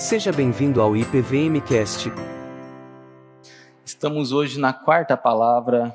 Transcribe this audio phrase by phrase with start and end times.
[0.00, 2.10] Seja bem-vindo ao IPVMcast.
[3.84, 5.94] Estamos hoje na quarta palavra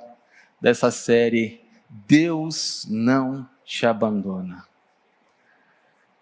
[0.61, 1.59] dessa série
[1.89, 4.63] Deus não te abandona.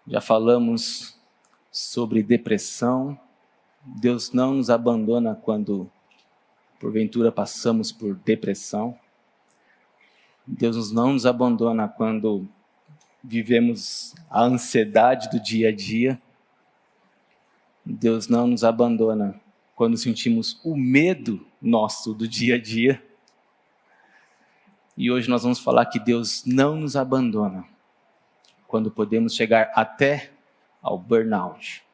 [0.08, 1.20] Já falamos
[1.70, 3.20] sobre depressão.
[3.84, 5.90] Deus não nos abandona quando
[6.80, 8.98] porventura passamos por depressão.
[10.46, 12.48] Deus não nos abandona quando
[13.22, 16.18] vivemos a ansiedade do dia a dia.
[17.84, 19.40] Deus não nos abandona
[19.74, 23.04] quando sentimos o medo nosso do dia a dia.
[24.96, 27.64] E hoje nós vamos falar que Deus não nos abandona
[28.66, 30.30] quando podemos chegar até
[30.80, 31.84] ao burnout.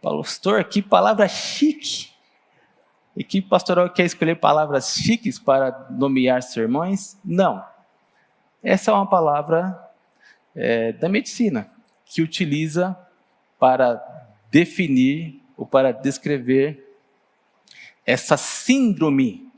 [0.00, 2.10] Pastor, que palavra chique!
[3.16, 7.18] Equipe pastoral quer escolher palavras chiques para nomear sermões?
[7.24, 7.62] Não.
[8.62, 9.78] Essa é uma palavra
[10.54, 11.70] é, da medicina
[12.04, 12.96] que utiliza
[13.58, 14.19] para
[14.50, 16.96] definir ou para descrever
[18.04, 19.50] essa síndrome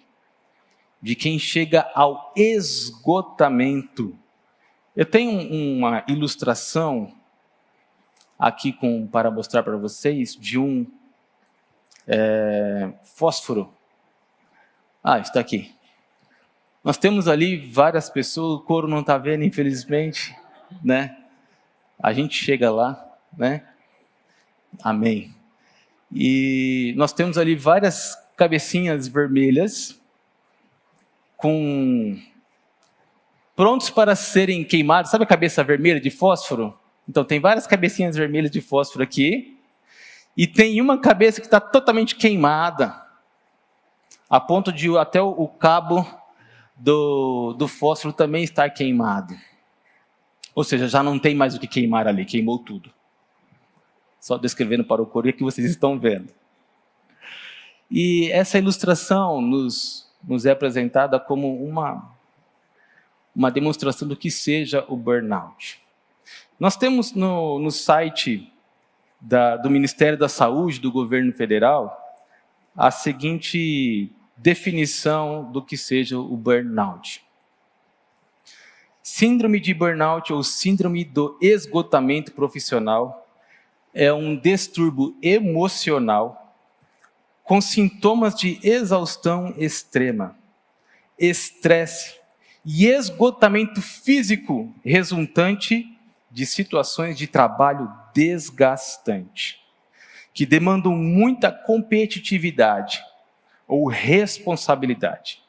[1.01, 4.17] de quem chega ao esgotamento.
[4.95, 7.15] Eu tenho uma ilustração
[8.39, 10.87] aqui com, para mostrar para vocês de um
[12.07, 13.73] é, fósforo.
[15.03, 15.75] Ah, está aqui.
[16.85, 20.37] Nós temos ali várias pessoas, o couro não está vendo, infelizmente,
[20.83, 21.17] né?
[22.01, 23.72] A gente chega lá, né?
[24.83, 25.33] Amém.
[26.13, 29.99] E nós temos ali várias cabecinhas vermelhas
[31.37, 32.19] com
[33.55, 35.11] prontos para serem queimados.
[35.11, 36.77] Sabe a cabeça vermelha de fósforo?
[37.09, 39.57] Então tem várias cabecinhas vermelhas de fósforo aqui.
[40.37, 43.01] E tem uma cabeça que está totalmente queimada,
[44.29, 46.07] a ponto de até o, cabo
[46.75, 49.35] do, do fósforo também estar queimado.
[50.55, 52.91] Ou seja, já não tem mais o que queimar ali, queimou tudo
[54.23, 56.33] só descrevendo para o coro que vocês estão vendo.
[57.91, 62.09] E essa ilustração nos, nos é apresentada como uma,
[63.35, 65.83] uma demonstração do que seja o burnout.
[66.59, 68.49] Nós temos no, no site
[69.21, 71.99] da, do Ministério da Saúde do governo federal
[72.77, 77.25] a seguinte definição do que seja o burnout.
[79.03, 83.22] Síndrome de burnout ou síndrome do esgotamento profissional
[83.95, 86.57] é um distúrbio emocional
[87.45, 90.37] com sintomas de exaustão extrema,
[91.19, 92.15] estresse
[92.65, 95.87] e esgotamento físico resultante
[96.31, 99.61] de situações de trabalho desgastante,
[100.33, 103.03] que demandam muita competitividade
[103.67, 105.43] ou responsabilidade.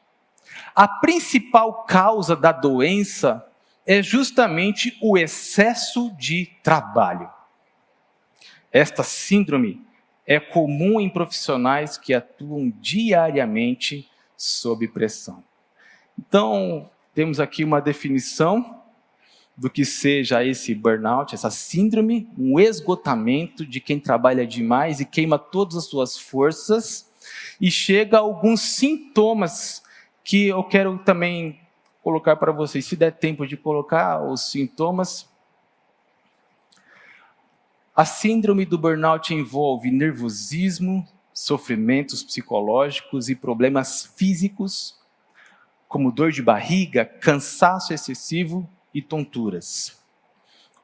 [0.74, 3.46] A principal causa da doença
[3.86, 7.30] é justamente o excesso de trabalho.
[8.74, 9.80] Esta síndrome
[10.26, 15.44] é comum em profissionais que atuam diariamente sob pressão.
[16.18, 18.82] Então, temos aqui uma definição
[19.56, 25.38] do que seja esse burnout, essa síndrome, um esgotamento de quem trabalha demais e queima
[25.38, 27.08] todas as suas forças,
[27.60, 29.84] e chega a alguns sintomas
[30.24, 31.60] que eu quero também
[32.02, 32.84] colocar para vocês.
[32.84, 35.32] Se der tempo de colocar os sintomas,
[37.94, 45.00] a síndrome do burnout envolve nervosismo, sofrimentos psicológicos e problemas físicos,
[45.86, 49.96] como dor de barriga, cansaço excessivo e tonturas.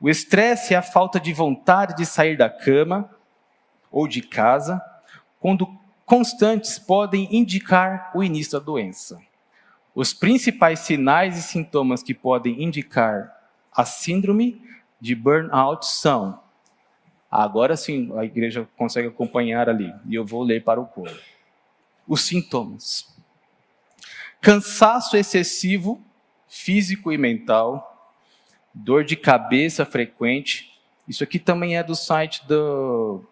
[0.00, 3.10] O estresse é a falta de vontade de sair da cama
[3.90, 4.80] ou de casa,
[5.40, 5.66] quando
[6.06, 9.20] constantes podem indicar o início da doença.
[9.92, 13.36] Os principais sinais e sintomas que podem indicar
[13.72, 14.62] a síndrome
[15.00, 16.40] de burnout são
[17.30, 21.16] Agora sim a igreja consegue acompanhar ali, e eu vou ler para o coro.
[22.08, 23.06] Os sintomas:
[24.40, 26.02] cansaço excessivo,
[26.48, 28.14] físico e mental,
[28.74, 30.76] dor de cabeça frequente.
[31.06, 33.24] Isso aqui também é do site do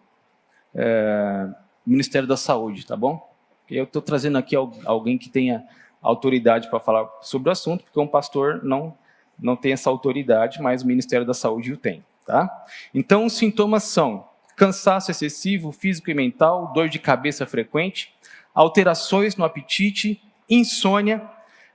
[0.73, 1.47] é,
[1.85, 3.29] Ministério da Saúde, tá bom?
[3.69, 5.67] Eu estou trazendo aqui alguém que tenha
[6.01, 8.97] autoridade para falar sobre o assunto, porque um pastor não,
[9.37, 12.03] não tem essa autoridade, mas o Ministério da Saúde o tem.
[12.29, 12.47] Tá?
[12.93, 18.13] Então, os sintomas são cansaço excessivo, físico e mental, dor de cabeça frequente,
[18.53, 21.27] alterações no apetite, insônia,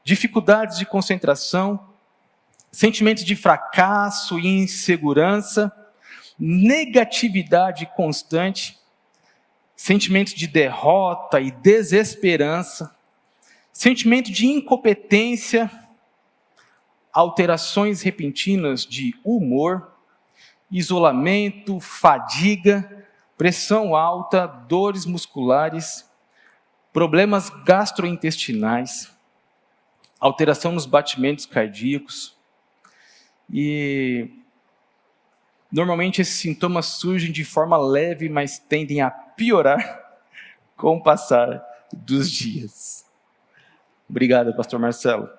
[0.04, 1.88] dificuldades de concentração,
[2.70, 5.74] sentimentos de fracasso e insegurança,
[6.38, 8.78] negatividade constante,
[9.74, 12.94] sentimentos de derrota e desesperança,
[13.72, 15.68] sentimento de incompetência,
[17.12, 19.93] alterações repentinas de humor,
[20.74, 23.06] isolamento, fadiga,
[23.38, 26.04] pressão alta, dores musculares,
[26.92, 29.08] problemas gastrointestinais,
[30.18, 32.36] alteração nos batimentos cardíacos.
[33.48, 34.28] E
[35.70, 40.02] normalmente esses sintomas surgem de forma leve, mas tendem a piorar
[40.76, 43.06] com o passar dos dias.
[44.10, 45.30] Obrigado, pastor Marcelo.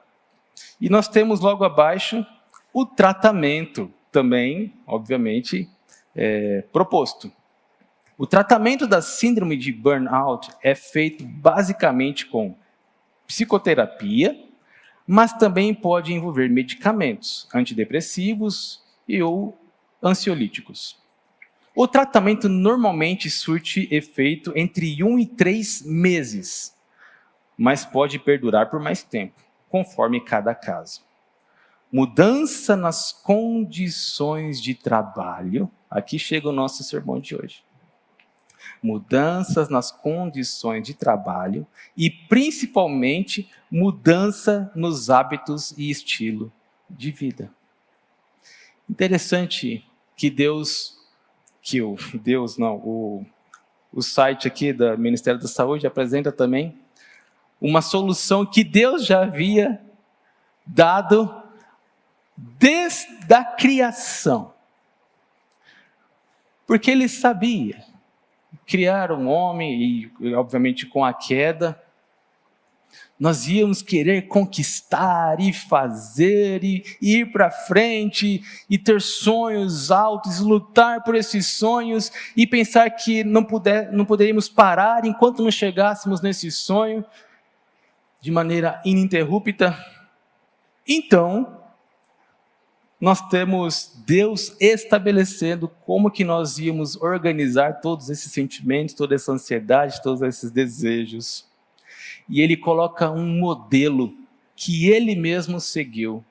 [0.80, 2.26] E nós temos logo abaixo
[2.72, 5.70] o tratamento, também, obviamente,
[6.16, 7.30] é, proposto.
[8.18, 12.56] O tratamento da síndrome de burnout é feito basicamente com
[13.28, 14.42] psicoterapia,
[15.06, 19.60] mas também pode envolver medicamentos antidepressivos e ou
[20.02, 20.98] ansiolíticos.
[21.76, 26.74] O tratamento normalmente surte efeito entre um e três meses,
[27.58, 31.05] mas pode perdurar por mais tempo, conforme cada caso.
[31.95, 35.71] Mudança nas condições de trabalho.
[35.89, 37.63] Aqui chega o nosso sermão de hoje
[38.81, 41.65] mudanças nas condições de trabalho
[41.95, 46.51] e, principalmente, mudança nos hábitos e estilo
[46.89, 47.50] de vida.
[48.89, 50.97] Interessante que Deus,
[51.62, 53.25] que o Deus não, o,
[53.94, 56.77] o site aqui do Ministério da Saúde apresenta também
[57.62, 59.81] uma solução que Deus já havia
[60.65, 61.44] dado
[62.36, 64.54] desde a criação.
[66.68, 67.84] Porque ele sabia
[68.66, 71.80] criar um homem, e obviamente com a queda,
[73.18, 81.02] nós íamos querer conquistar e fazer e, ir para frente e ter sonhos altos, lutar
[81.04, 86.52] por esses sonhos e pensar que não, puder, não poderíamos parar enquanto não chegássemos nesse
[86.52, 87.06] sonho
[88.20, 89.78] de maneira ininterrupta.
[90.86, 91.65] Então,
[93.06, 100.02] nós temos Deus estabelecendo como que nós íamos organizar todos esses sentimentos, toda essa ansiedade,
[100.02, 101.46] todos esses desejos.
[102.28, 104.12] E ele coloca um modelo
[104.56, 106.25] que ele mesmo seguiu,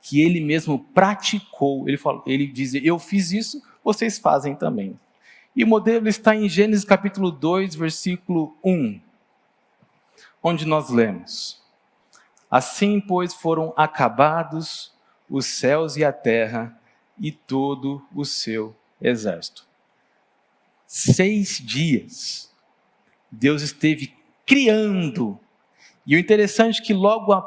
[0.00, 1.88] que ele mesmo praticou.
[1.88, 4.96] Ele, fala, ele diz: Eu fiz isso, vocês fazem também.
[5.56, 9.00] E o modelo está em Gênesis capítulo 2, versículo 1,
[10.40, 11.60] onde nós lemos:
[12.48, 14.92] Assim, pois, foram acabados
[15.32, 16.78] os céus e a terra
[17.18, 19.66] e todo o seu exército.
[20.86, 22.52] Seis dias,
[23.30, 24.14] Deus esteve
[24.44, 25.40] criando.
[26.06, 27.42] E o interessante é que logo, a,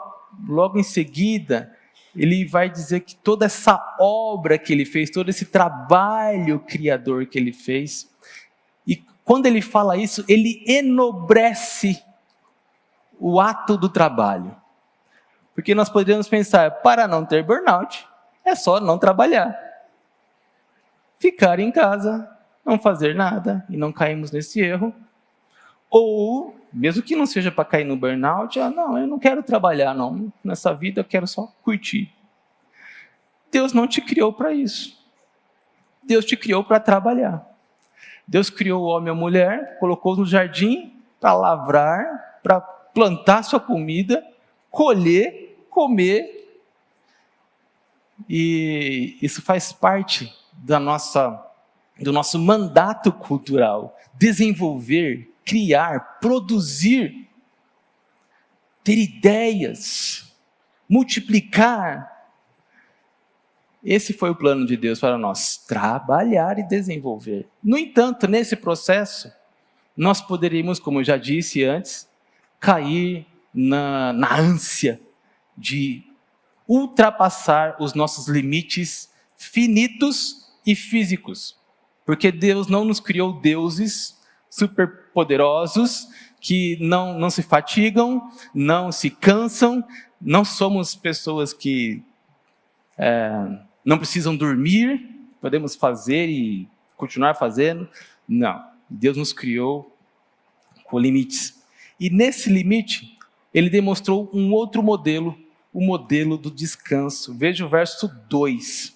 [0.47, 1.77] logo em seguida,
[2.15, 7.37] ele vai dizer que toda essa obra que ele fez, todo esse trabalho criador que
[7.37, 8.09] ele fez,
[8.87, 12.03] e quando ele fala isso, ele enobrece
[13.19, 14.64] o ato do trabalho.
[15.55, 18.05] Porque nós poderíamos pensar, para não ter burnout,
[18.43, 19.57] é só não trabalhar.
[21.17, 22.29] Ficar em casa,
[22.63, 24.93] não fazer nada, e não caímos nesse erro.
[25.89, 29.93] Ou, mesmo que não seja para cair no burnout, ah, não, eu não quero trabalhar,
[29.93, 30.31] não.
[30.43, 32.13] Nessa vida eu quero só curtir.
[33.49, 35.01] Deus não te criou para isso.
[36.03, 37.49] Deus te criou para trabalhar.
[38.27, 43.59] Deus criou o homem e a mulher, colocou no jardim para lavrar, para plantar sua
[43.59, 44.21] comida,
[44.69, 45.44] colher
[45.75, 46.63] comer.
[48.29, 51.45] E isso faz parte da nossa,
[51.99, 53.99] do nosso mandato cultural.
[54.13, 57.27] Desenvolver, criar, produzir,
[58.81, 60.33] ter ideias,
[60.87, 62.09] multiplicar.
[63.83, 67.49] Esse foi o plano de Deus para nós: trabalhar e desenvolver.
[67.61, 69.29] No entanto, nesse processo,
[69.95, 72.07] nós poderíamos, como eu já disse antes,
[72.61, 75.04] cair na, na ânsia
[75.57, 76.03] de
[76.67, 81.57] ultrapassar os nossos limites finitos e físicos.
[82.05, 84.19] Porque Deus não nos criou deuses
[84.49, 86.07] superpoderosos
[86.39, 89.83] que não, não se fatigam, não se cansam,
[90.21, 92.03] não somos pessoas que
[92.97, 93.31] é,
[93.83, 95.09] não precisam dormir,
[95.41, 97.87] podemos fazer e continuar fazendo.
[98.27, 99.95] Não, Deus nos criou
[100.85, 101.61] com limites.
[101.99, 103.17] E nesse limite,
[103.53, 105.37] ele demonstrou um outro modelo
[105.75, 107.35] o modelo do descanso.
[107.35, 108.95] Veja o verso 2.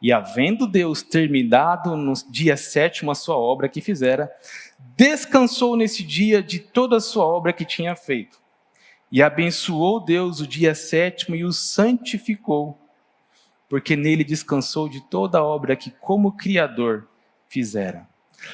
[0.00, 4.30] E havendo Deus terminado no dia sétimo a sua obra que fizera,
[4.96, 8.38] descansou nesse dia de toda a sua obra que tinha feito.
[9.10, 12.78] E abençoou Deus o dia sétimo e o santificou,
[13.68, 17.08] porque nele descansou de toda a obra que, como Criador,
[17.48, 18.06] fizera.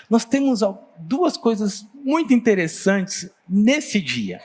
[0.09, 0.61] Nós temos
[0.99, 4.41] duas coisas muito interessantes nesse dia.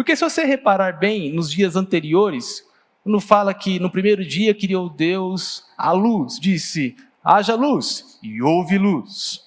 [0.00, 2.66] Porque se você reparar bem nos dias anteriores,
[3.04, 8.78] quando fala que no primeiro dia criou Deus a luz, disse: haja luz, e houve
[8.78, 9.46] luz.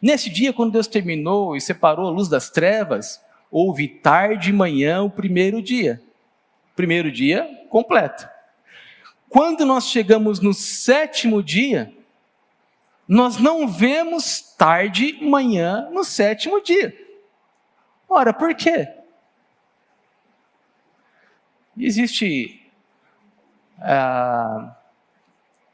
[0.00, 5.02] Nesse dia, quando Deus terminou e separou a luz das trevas, houve tarde e manhã
[5.02, 6.00] o primeiro dia.
[6.76, 8.28] Primeiro dia completo.
[9.28, 11.92] Quando nós chegamos no sétimo dia,
[13.08, 16.96] nós não vemos tarde manhã no sétimo dia.
[18.08, 18.97] Ora, por quê?
[21.78, 22.62] Existe
[23.78, 24.76] ah,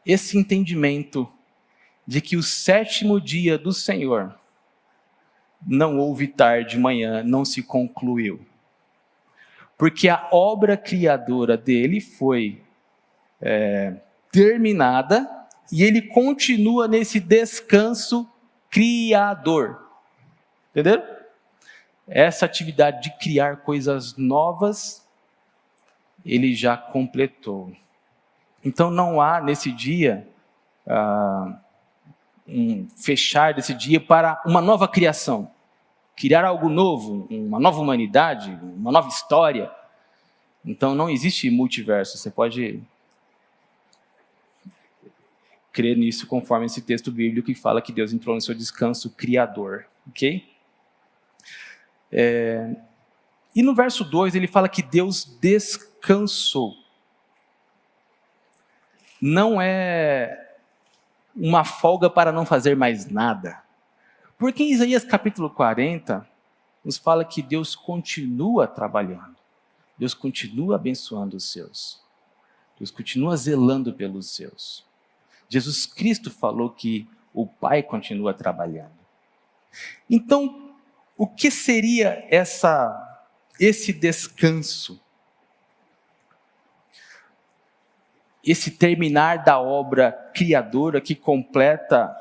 [0.04, 1.30] esse entendimento
[2.06, 4.38] de que o sétimo dia do Senhor
[5.66, 8.44] não houve tarde, manhã, não se concluiu.
[9.78, 12.62] Porque a obra criadora dele foi
[13.40, 13.94] é,
[14.30, 15.28] terminada
[15.72, 18.28] e ele continua nesse descanso
[18.70, 19.88] criador.
[20.70, 21.02] Entenderam?
[22.06, 25.03] Essa atividade de criar coisas novas,
[26.24, 27.72] ele já completou.
[28.64, 30.26] Então não há nesse dia
[30.86, 31.58] ah,
[32.46, 35.50] um fechar desse dia para uma nova criação,
[36.16, 39.70] criar algo novo, uma nova humanidade, uma nova história.
[40.64, 42.16] Então não existe multiverso.
[42.16, 42.82] Você pode
[45.72, 49.86] crer nisso conforme esse texto bíblico que fala que Deus entrou no seu descanso criador,
[50.08, 50.48] ok?
[52.12, 52.76] É,
[53.54, 56.74] e no verso 2 ele fala que Deus descansou.
[59.20, 60.56] Não é
[61.34, 63.62] uma folga para não fazer mais nada.
[64.36, 66.28] Porque em Isaías capítulo 40,
[66.84, 69.36] nos fala que Deus continua trabalhando,
[69.96, 72.00] Deus continua abençoando os seus,
[72.78, 74.84] Deus continua zelando pelos seus.
[75.48, 78.92] Jesus Cristo falou que o Pai continua trabalhando.
[80.10, 80.74] Então,
[81.16, 83.13] o que seria essa
[83.58, 85.00] esse descanso?
[88.46, 92.14] esse terminar da obra criadora que completa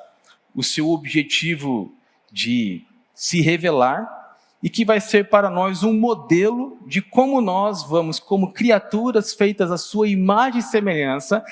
[0.55, 1.93] o seu objetivo
[2.31, 4.21] de se revelar
[4.61, 9.71] e que vai ser para nós um modelo de como nós vamos, como criaturas feitas
[9.71, 11.43] à sua imagem e semelhança,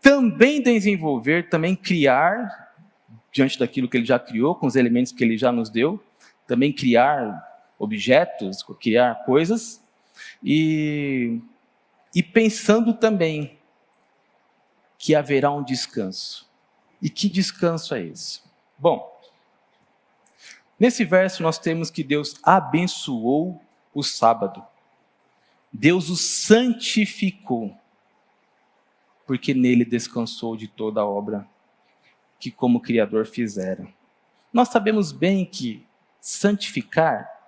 [0.00, 2.70] também desenvolver, também criar,
[3.32, 6.00] diante daquilo que ele já criou, com os elementos que ele já nos deu,
[6.46, 7.49] também criar
[7.80, 9.82] objetos, criar coisas,
[10.44, 11.40] e,
[12.14, 13.58] e pensando também
[14.98, 16.46] que haverá um descanso.
[17.00, 18.42] E que descanso é esse?
[18.78, 19.18] Bom,
[20.78, 23.62] nesse verso nós temos que Deus abençoou
[23.94, 24.62] o sábado.
[25.72, 27.74] Deus o santificou,
[29.26, 31.48] porque nele descansou de toda a obra
[32.38, 33.88] que, como Criador, fizera.
[34.52, 35.86] Nós sabemos bem que
[36.20, 37.39] santificar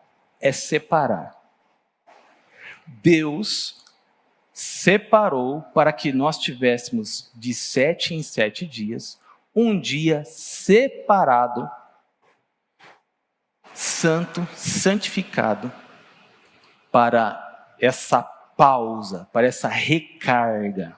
[0.42, 1.40] é separar.
[2.86, 3.82] Deus
[4.52, 9.18] separou para que nós tivéssemos de sete em sete dias
[9.54, 11.70] um dia separado,
[13.72, 15.72] santo, santificado,
[16.90, 20.96] para essa pausa, para essa recarga.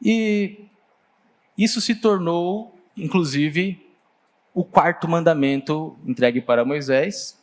[0.00, 0.66] E
[1.56, 3.84] isso se tornou, inclusive,
[4.54, 7.41] o quarto mandamento entregue para Moisés,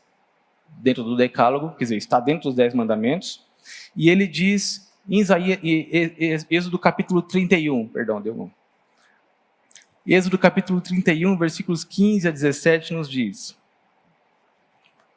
[0.77, 3.45] dentro do Decálogo, quer dizer, está dentro dos dez mandamentos,
[3.95, 5.59] e ele diz em Isaías,
[6.49, 8.51] Êxodo capítulo 31, perdão, deu um.
[10.05, 13.57] Êxodo capítulo 31, versículos 15 a 17 nos diz: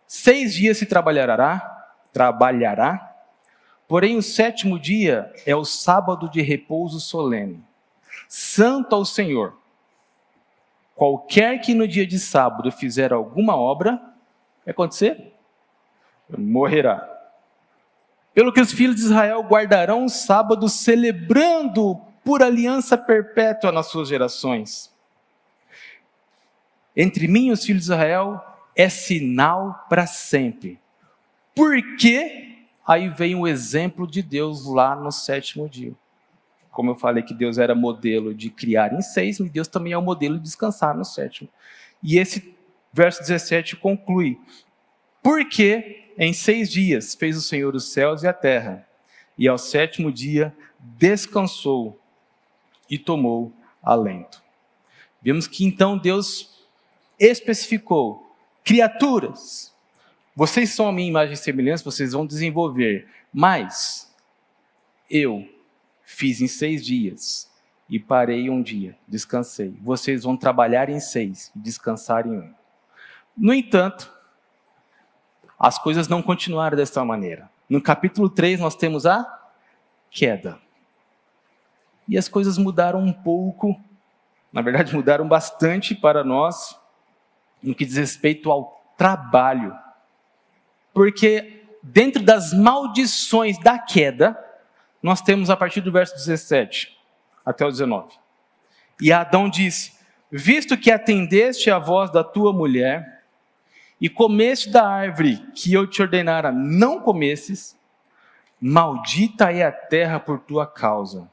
[0.06, 3.16] Seis dias se trabalhará, trabalhará,
[3.86, 7.62] porém o sétimo dia é o sábado de repouso solene,
[8.28, 9.56] santo ao Senhor.
[10.94, 13.96] Qualquer que no dia de sábado fizer alguma obra,
[14.64, 15.32] vai acontecer?
[16.28, 17.08] Morrerá.
[18.34, 24.08] Pelo que os filhos de Israel guardarão o sábado, celebrando por aliança perpétua nas suas
[24.08, 24.92] gerações.
[26.96, 28.40] Entre mim e os filhos de Israel
[28.76, 30.78] é sinal para sempre.
[31.54, 35.92] Porque aí vem o exemplo de Deus lá no sétimo dia.
[36.70, 40.02] Como eu falei que Deus era modelo de criar em seis, Deus também é o
[40.02, 41.48] modelo de descansar no sétimo.
[42.02, 42.56] E esse
[42.92, 44.38] verso 17 conclui:
[45.22, 48.86] Porque em seis dias fez o Senhor os céus e a terra,
[49.38, 51.98] e ao sétimo dia descansou
[52.88, 53.52] e tomou
[53.82, 54.42] alento.
[55.22, 56.66] Vemos que então Deus
[57.18, 59.72] especificou: criaturas,
[60.34, 64.12] vocês são a minha imagem e semelhança, vocês vão desenvolver, mas
[65.10, 65.48] eu
[66.04, 67.50] fiz em seis dias
[67.88, 69.74] e parei um dia, descansei.
[69.82, 72.54] Vocês vão trabalhar em seis e descansar em um.
[73.36, 74.12] No entanto,
[75.62, 77.48] as coisas não continuaram dessa maneira.
[77.70, 79.24] No capítulo 3, nós temos a
[80.10, 80.58] queda.
[82.08, 83.80] E as coisas mudaram um pouco,
[84.52, 86.76] na verdade, mudaram bastante para nós,
[87.62, 89.72] no que diz respeito ao trabalho.
[90.92, 94.36] Porque dentro das maldições da queda,
[95.00, 96.98] nós temos a partir do verso 17
[97.46, 98.12] até o 19.
[99.00, 99.92] E Adão disse:
[100.28, 103.21] Visto que atendeste à voz da tua mulher,
[104.02, 107.78] e comeste da árvore que eu te ordenara não comesses,
[108.60, 111.30] maldita é a terra por tua causa.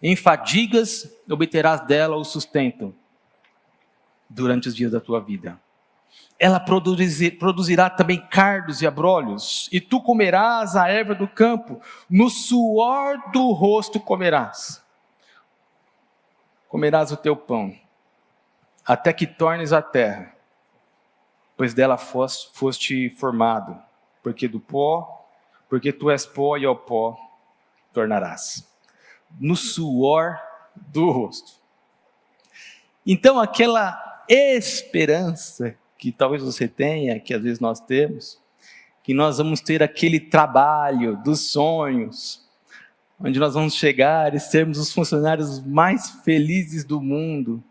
[0.00, 2.94] Em fadigas obterás dela o sustento
[4.30, 5.60] durante os dias da tua vida.
[6.38, 13.32] Ela produzirá também cardos e abrolhos, e tu comerás a erva do campo, no suor
[13.32, 14.80] do rosto comerás.
[16.68, 17.76] Comerás o teu pão,
[18.86, 20.36] até que tornes a terra,
[21.62, 23.80] pois dela foste formado,
[24.20, 25.28] porque do pó,
[25.68, 27.16] porque tu és pó e ao pó
[27.92, 28.68] tornarás
[29.38, 30.40] no suor
[30.74, 31.52] do rosto.
[33.06, 38.40] Então, aquela esperança que talvez você tenha, que às vezes nós temos,
[39.04, 42.44] que nós vamos ter aquele trabalho dos sonhos,
[43.20, 47.62] onde nós vamos chegar e sermos os funcionários mais felizes do mundo,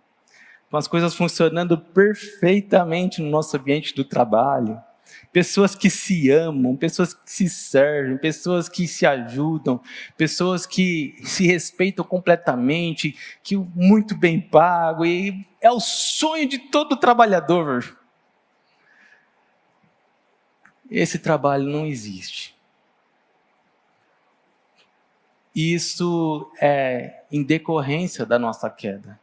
[0.72, 4.82] com as coisas funcionando perfeitamente no nosso ambiente do trabalho
[5.32, 9.82] pessoas que se amam, pessoas que se servem, pessoas que se ajudam,
[10.18, 16.98] pessoas que se respeitam completamente, que muito bem pago, e é o sonho de todo
[16.98, 17.98] trabalhador.
[20.90, 22.54] Esse trabalho não existe.
[25.56, 29.20] Isso é em decorrência da nossa queda.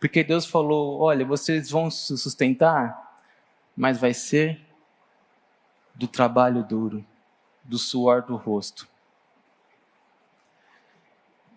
[0.00, 3.20] Porque Deus falou: olha, vocês vão se sustentar,
[3.76, 4.66] mas vai ser
[5.94, 7.04] do trabalho duro,
[7.62, 8.88] do suor do rosto.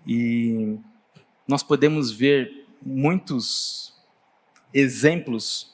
[0.05, 0.77] E
[1.47, 3.93] nós podemos ver muitos
[4.73, 5.73] exemplos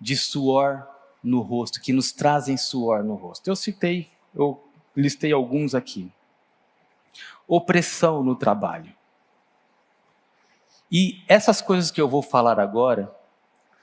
[0.00, 0.88] de suor
[1.22, 3.48] no rosto, que nos trazem suor no rosto.
[3.48, 4.62] Eu citei, eu
[4.96, 6.12] listei alguns aqui.
[7.48, 8.94] Opressão no trabalho.
[10.96, 13.12] E essas coisas que eu vou falar agora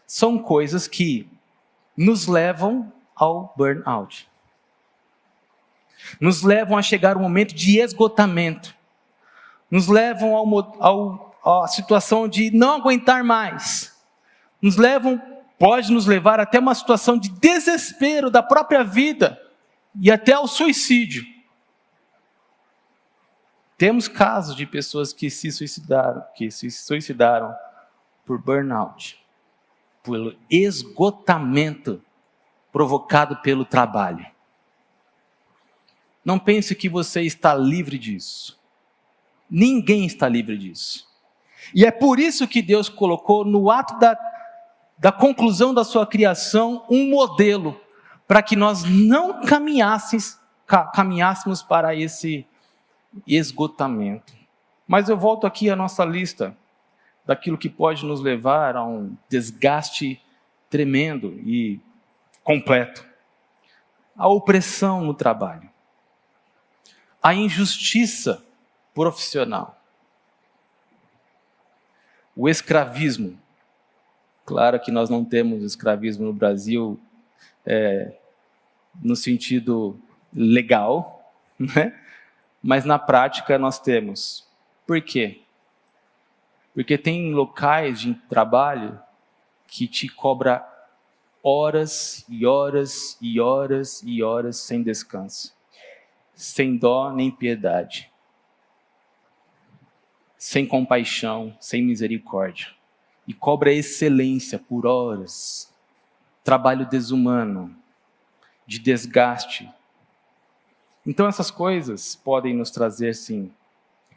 [0.08, 1.30] são coisas que
[1.98, 4.30] nos levam ao burnout.
[6.22, 8.74] Nos levam a chegar ao momento de esgotamento.
[9.70, 10.34] Nos levam
[10.80, 13.94] ao, à situação de não aguentar mais.
[14.62, 15.22] Nos levam,
[15.60, 19.38] pode nos levar até uma situação de desespero da própria vida
[20.00, 21.26] e até ao suicídio.
[23.82, 27.52] Temos casos de pessoas que se suicidaram, que se suicidaram
[28.24, 29.20] por burnout,
[30.04, 32.00] pelo esgotamento
[32.72, 34.24] provocado pelo trabalho.
[36.24, 38.62] Não pense que você está livre disso.
[39.50, 41.08] Ninguém está livre disso.
[41.74, 44.16] E é por isso que Deus colocou no ato da,
[45.00, 47.82] da conclusão da sua criação um modelo
[48.28, 50.38] para que nós não caminhássemos,
[50.94, 52.46] caminhássemos para esse
[53.28, 54.34] esgotamento.
[54.88, 56.56] Mas eu volto aqui à nossa lista
[57.26, 60.22] daquilo que pode nos levar a um desgaste
[60.70, 61.80] tremendo e
[62.44, 63.06] completo.
[64.16, 65.70] A opressão no trabalho.
[67.22, 68.44] A injustiça
[68.94, 69.80] profissional.
[72.36, 73.40] O escravismo.
[74.46, 77.00] Claro que nós não temos escravismo no Brasil
[77.66, 78.18] é,
[79.02, 80.00] no sentido
[80.34, 82.01] legal, né?
[82.62, 84.48] Mas na prática nós temos.
[84.86, 85.42] Por quê?
[86.74, 89.00] Porque tem locais de trabalho
[89.68, 90.68] que te cobra
[91.44, 95.56] horas e horas e horas e horas sem descanso,
[96.36, 98.12] sem dó nem piedade,
[100.38, 102.68] sem compaixão, sem misericórdia,
[103.28, 105.74] e cobra excelência por horas,
[106.44, 107.76] trabalho desumano,
[108.66, 109.72] de desgaste.
[111.06, 113.52] Então essas coisas podem nos trazer sim,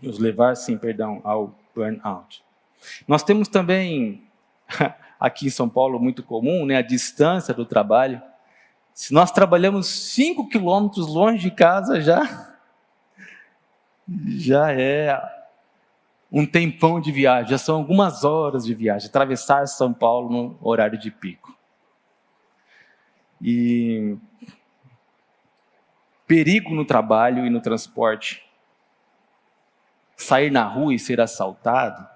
[0.02, 2.44] nos levar sim, perdão, ao burnout.
[3.08, 4.22] Nós temos também
[5.18, 8.20] aqui em São Paulo muito comum, né, a distância do trabalho.
[8.92, 12.54] Se nós trabalhamos 5 quilômetros longe de casa, já,
[14.26, 15.20] já é
[16.30, 20.98] um tempão de viagem, já são algumas horas de viagem, atravessar São Paulo no horário
[20.98, 21.56] de pico.
[23.40, 24.16] E
[26.26, 28.42] perigo no trabalho e no transporte.
[30.16, 32.06] Sair na rua e ser assaltado,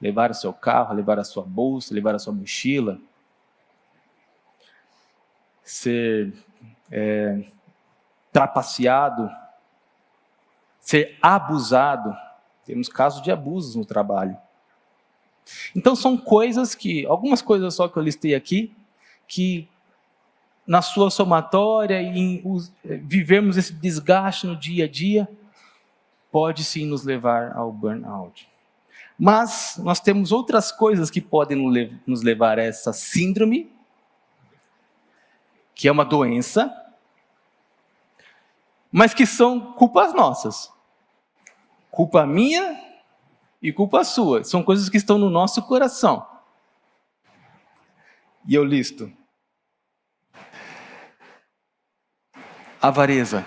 [0.00, 2.98] levar o seu carro, levar a sua bolsa, levar a sua mochila,
[5.62, 6.32] ser
[6.90, 7.44] é,
[8.32, 9.30] trapaceado,
[10.80, 12.16] ser abusado.
[12.64, 14.36] Temos casos de abusos no trabalho.
[15.74, 18.74] Então são coisas que, algumas coisas só que eu listei aqui,
[19.26, 19.68] que
[20.70, 22.40] na sua somatória, em
[22.84, 25.28] vivermos esse desgaste no dia a dia,
[26.30, 28.48] pode sim nos levar ao burnout.
[29.18, 31.58] Mas nós temos outras coisas que podem
[32.06, 33.68] nos levar a essa síndrome,
[35.74, 36.72] que é uma doença,
[38.92, 40.72] mas que são culpas nossas.
[41.90, 42.80] Culpa minha
[43.60, 44.44] e culpa sua.
[44.44, 46.24] São coisas que estão no nosso coração.
[48.46, 49.12] E eu listo.
[52.82, 53.44] Avareza.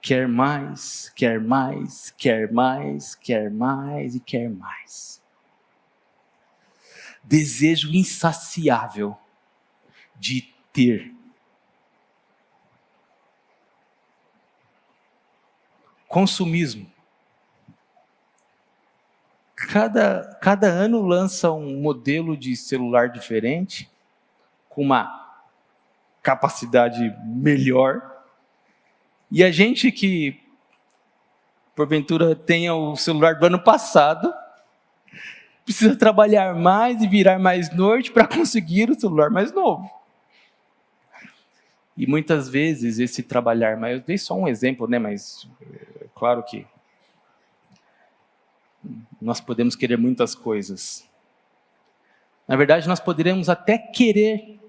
[0.00, 5.20] Quer mais, quer mais, quer mais, quer mais e quer mais.
[7.24, 9.18] Desejo insaciável
[10.14, 11.12] de ter.
[16.06, 16.88] Consumismo.
[19.56, 23.90] Cada, cada ano lança um modelo de celular diferente,
[24.68, 25.25] com uma
[26.26, 28.16] capacidade melhor
[29.30, 30.40] e a gente que,
[31.74, 34.32] porventura, tenha o celular do ano passado,
[35.64, 39.90] precisa trabalhar mais e virar mais noite para conseguir o celular mais novo.
[41.96, 45.48] E muitas vezes esse trabalhar mais, eu dei só um exemplo, né, mas
[46.00, 46.66] é claro que
[49.20, 51.08] nós podemos querer muitas coisas.
[52.46, 54.60] Na verdade, nós poderíamos até querer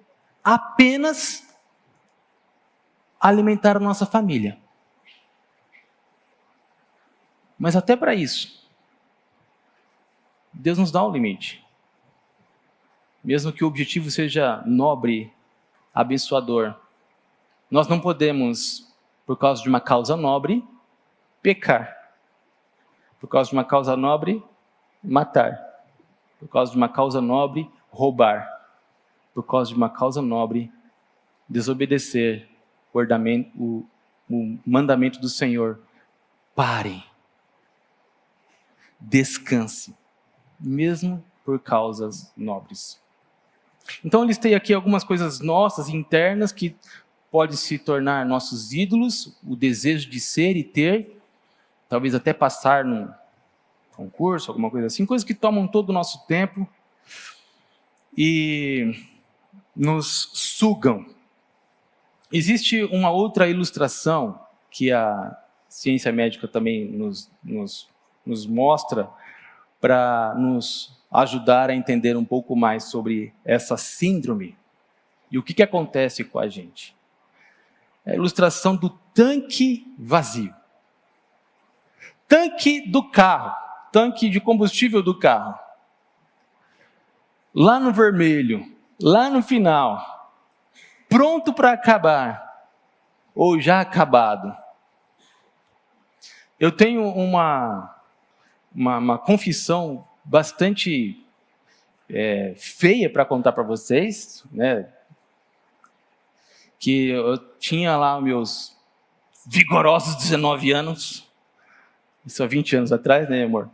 [0.43, 1.46] apenas
[3.19, 4.57] alimentar a nossa família.
[7.57, 8.67] Mas até para isso,
[10.53, 11.65] Deus nos dá um limite.
[13.23, 15.33] Mesmo que o objetivo seja nobre,
[15.93, 16.75] abençoador,
[17.69, 18.87] nós não podemos,
[19.25, 20.63] por causa de uma causa nobre,
[21.41, 21.95] pecar.
[23.19, 24.43] Por causa de uma causa nobre,
[25.03, 25.59] matar.
[26.39, 28.47] Por causa de uma causa nobre, roubar.
[29.33, 30.71] Por causa de uma causa nobre,
[31.49, 32.46] desobedecer
[33.57, 33.85] o,
[34.29, 35.79] o mandamento do Senhor.
[36.55, 37.03] Parem.
[38.99, 39.95] Descanse.
[40.59, 42.99] Mesmo por causas nobres.
[44.03, 46.75] Então, eu listei aqui algumas coisas nossas, internas, que
[47.31, 51.21] podem se tornar nossos ídolos, o desejo de ser e ter,
[51.87, 53.09] talvez até passar num
[53.95, 56.67] concurso, alguma coisa assim, coisas que tomam todo o nosso tempo
[58.15, 58.93] e
[59.75, 61.05] nos sugam
[62.31, 65.37] Existe uma outra ilustração que a
[65.69, 67.89] ciência médica também nos, nos,
[68.25, 69.09] nos mostra
[69.79, 74.57] para nos ajudar a entender um pouco mais sobre essa síndrome
[75.31, 76.95] e o que, que acontece com a gente.
[78.05, 80.53] É a ilustração do tanque vazio.
[82.27, 83.55] Tanque do carro,
[83.91, 85.57] tanque de combustível do carro.
[87.53, 90.16] Lá no vermelho, lá no final,
[91.09, 92.67] pronto para acabar,
[93.33, 94.55] ou já acabado.
[96.59, 97.95] Eu tenho uma,
[98.73, 101.23] uma, uma confissão bastante
[102.09, 104.89] é, feia para contar para vocês, né?
[106.79, 108.75] Que eu tinha lá meus
[109.45, 111.27] vigorosos 19 anos,
[112.25, 113.69] isso há 20 anos atrás, né, amor?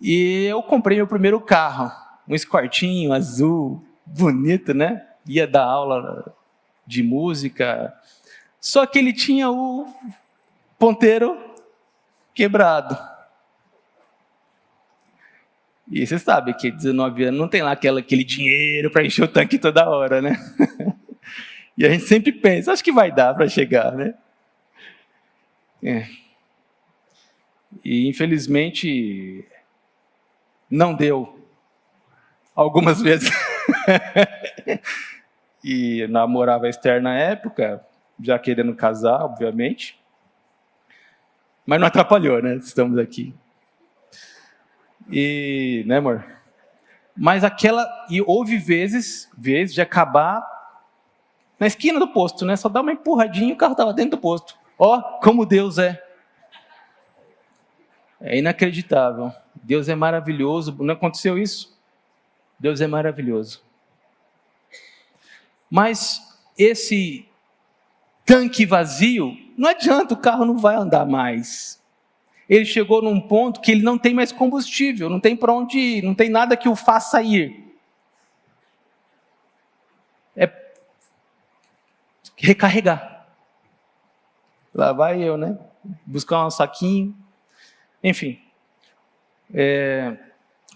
[0.00, 1.90] E eu comprei meu primeiro carro,
[2.28, 5.06] um escortinho azul, bonito, né?
[5.26, 6.34] Ia dar aula
[6.86, 7.94] de música,
[8.60, 9.86] só que ele tinha o
[10.78, 11.38] ponteiro
[12.34, 12.98] quebrado.
[15.90, 19.28] E você sabe que 19 anos não tem lá aquela, aquele dinheiro para encher o
[19.28, 20.36] tanque toda hora, né?
[21.76, 24.14] e a gente sempre pensa, acho que vai dar para chegar, né?
[25.82, 26.06] É.
[27.84, 29.46] E infelizmente
[30.70, 31.38] não deu.
[32.54, 33.30] Algumas vezes.
[35.64, 37.82] e namorava a Esther na época,
[38.20, 39.98] já querendo casar, obviamente.
[41.64, 42.56] Mas não atrapalhou, né?
[42.56, 43.34] Estamos aqui.
[45.10, 46.22] E, né, amor?
[47.16, 47.86] Mas aquela.
[48.10, 50.46] E houve vezes, vezes de acabar
[51.58, 52.56] na esquina do posto, né?
[52.56, 54.58] Só dá uma empurradinha e o carro estava dentro do posto.
[54.78, 56.02] Ó, oh, como Deus é.
[58.20, 59.32] É inacreditável.
[59.62, 60.76] Deus é maravilhoso.
[60.80, 61.74] Não aconteceu isso?
[62.58, 63.64] Deus é maravilhoso.
[65.74, 66.22] Mas
[66.56, 67.28] esse
[68.24, 71.82] tanque vazio, não adianta, o carro não vai andar mais.
[72.48, 76.02] Ele chegou num ponto que ele não tem mais combustível, não tem para onde ir,
[76.04, 77.74] não tem nada que o faça ir.
[80.36, 80.48] É
[82.36, 83.26] recarregar.
[84.72, 85.58] Lá vai eu, né?
[86.06, 87.16] Buscar um saquinho.
[88.00, 88.40] Enfim,
[89.52, 90.16] É,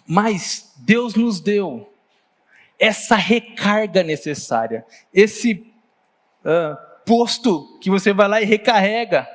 [0.05, 1.89] mas Deus nos deu
[2.79, 5.73] essa recarga necessária, esse
[6.45, 9.29] uh, posto que você vai lá e recarrega,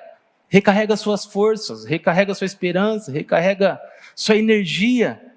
[0.47, 3.81] recarrega suas forças, recarrega sua esperança, recarrega
[4.15, 5.33] sua energia,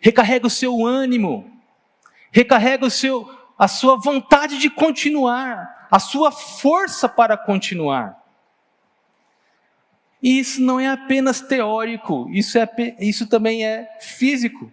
[0.00, 1.50] recarrega o seu ânimo,
[2.30, 8.22] recarrega o seu, a sua vontade de continuar, a sua força para continuar.
[10.22, 12.68] E isso não é apenas teórico, isso, é,
[13.00, 14.72] isso também é físico.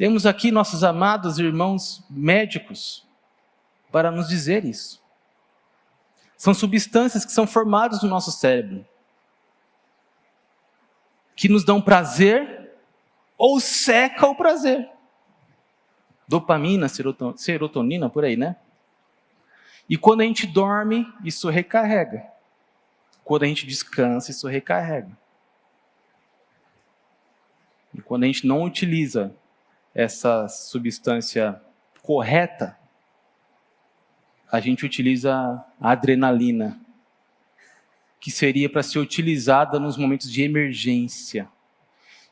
[0.00, 3.06] Temos aqui nossos amados irmãos médicos
[3.92, 4.98] para nos dizer isso.
[6.38, 8.82] São substâncias que são formadas no nosso cérebro,
[11.36, 12.72] que nos dão prazer
[13.36, 14.88] ou seca o prazer.
[16.26, 16.86] Dopamina,
[17.36, 18.56] serotonina, por aí, né?
[19.86, 22.26] E quando a gente dorme, isso recarrega.
[23.22, 25.14] Quando a gente descansa, isso recarrega.
[27.92, 29.36] E quando a gente não utiliza
[29.94, 31.60] essa substância
[32.02, 32.78] correta,
[34.50, 35.32] a gente utiliza
[35.80, 36.80] a adrenalina,
[38.18, 41.48] que seria para ser utilizada nos momentos de emergência.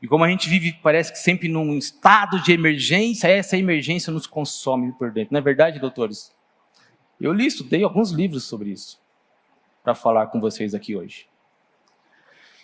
[0.03, 4.27] E como a gente vive, parece que sempre num estado de emergência, essa emergência nos
[4.27, 5.33] consome por dentro.
[5.33, 6.35] Não é verdade, doutores?
[7.21, 9.01] Eu li, estudei alguns livros sobre isso
[9.83, 11.27] para falar com vocês aqui hoje.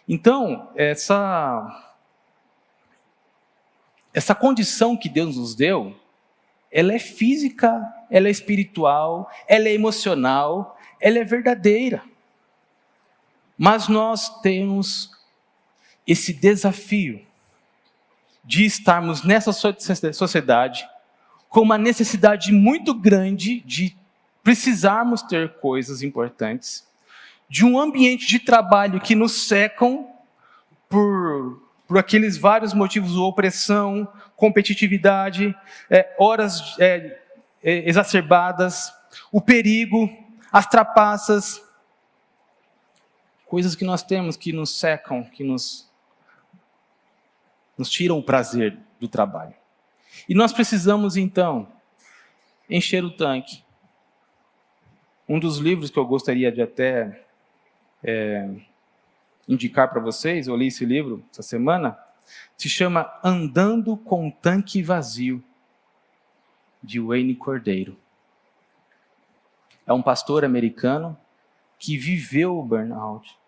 [0.08, 1.93] Então, essa
[4.14, 5.94] essa condição que Deus nos deu,
[6.70, 12.02] ela é física, ela é espiritual, ela é emocional, ela é verdadeira.
[13.58, 15.10] Mas nós temos
[16.06, 17.24] esse desafio
[18.44, 20.88] de estarmos nessa sociedade
[21.48, 23.96] com uma necessidade muito grande de
[24.42, 26.86] precisarmos ter coisas importantes
[27.48, 30.08] de um ambiente de trabalho que nos secam
[30.88, 31.62] por,
[31.94, 35.56] por aqueles vários motivos, opressão, competitividade,
[35.88, 37.22] é, horas é,
[37.62, 38.92] é, exacerbadas,
[39.30, 40.10] o perigo,
[40.50, 41.62] as trapaças,
[43.46, 45.88] coisas que nós temos que nos secam, que nos,
[47.78, 49.54] nos tiram o prazer do trabalho.
[50.28, 51.68] E nós precisamos então
[52.68, 53.62] encher o tanque.
[55.28, 57.24] Um dos livros que eu gostaria de até
[58.02, 58.50] é,
[59.48, 61.98] indicar para vocês, eu li esse livro essa semana,
[62.56, 65.42] se chama Andando com Tanque Vazio,
[66.82, 67.98] de Wayne Cordeiro.
[69.86, 71.16] É um pastor americano
[71.78, 73.38] que viveu o burnout.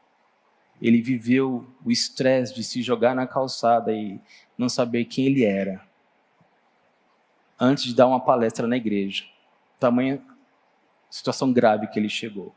[0.81, 4.21] Ele viveu o estresse de se jogar na calçada e
[4.57, 5.87] não saber quem ele era.
[7.59, 9.25] Antes de dar uma palestra na igreja.
[9.79, 10.23] Tamanha
[11.11, 12.55] situação grave que ele chegou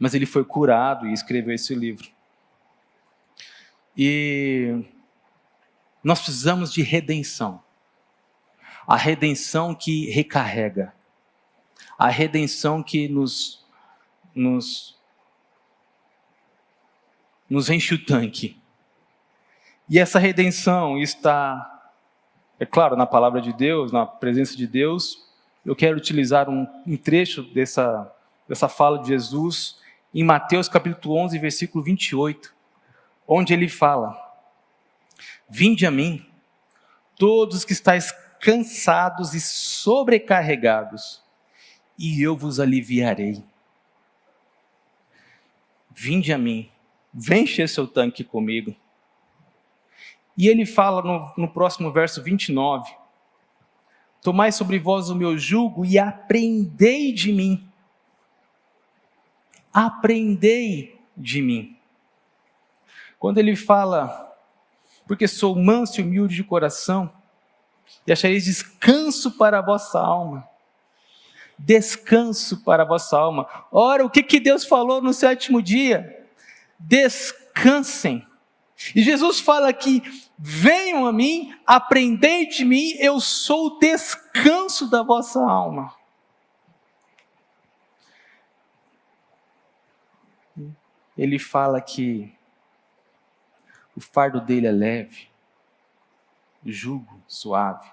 [0.00, 2.08] mas ele foi curado e escreveu esse livro.
[3.94, 4.82] E
[6.02, 7.62] nós precisamos de redenção.
[8.86, 10.94] A redenção que recarrega.
[11.98, 13.62] A redenção que nos,
[14.34, 14.98] nos,
[17.48, 18.58] nos enche o tanque.
[19.86, 21.92] E essa redenção está,
[22.58, 25.28] é claro, na palavra de Deus, na presença de Deus.
[25.62, 28.10] Eu quero utilizar um, um trecho dessa,
[28.48, 29.78] dessa fala de Jesus
[30.12, 32.54] em Mateus capítulo 11, versículo 28,
[33.26, 34.16] onde ele fala:
[35.48, 36.26] Vinde a mim,
[37.16, 41.22] todos que estáis cansados e sobrecarregados,
[41.98, 43.44] e eu vos aliviarei.
[45.90, 46.70] Vinde a mim,
[47.12, 48.74] vem encher seu tanque comigo.
[50.36, 53.00] E ele fala no, no próximo verso 29,
[54.22, 57.69] Tomai sobre vós o meu jugo e aprendei de mim
[59.72, 61.76] aprendei de mim.
[63.18, 64.34] Quando ele fala,
[65.06, 67.12] porque sou manso e humilde de coração,
[68.06, 70.48] e achareis descanso para a vossa alma.
[71.58, 73.46] Descanso para a vossa alma.
[73.70, 76.26] Ora, o que, que Deus falou no sétimo dia?
[76.78, 78.26] Descansem.
[78.94, 80.02] E Jesus fala aqui:
[80.38, 85.94] venham a mim, aprendei de mim, eu sou o descanso da vossa alma.
[91.16, 92.34] Ele fala que
[93.96, 95.28] o fardo dele é leve,
[96.64, 97.90] o jugo suave.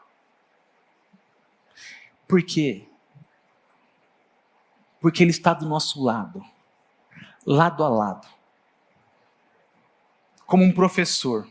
[2.27, 2.87] Por quê?
[4.99, 6.43] Porque ele está do nosso lado,
[7.45, 8.27] lado a lado,
[10.45, 11.47] como um professor.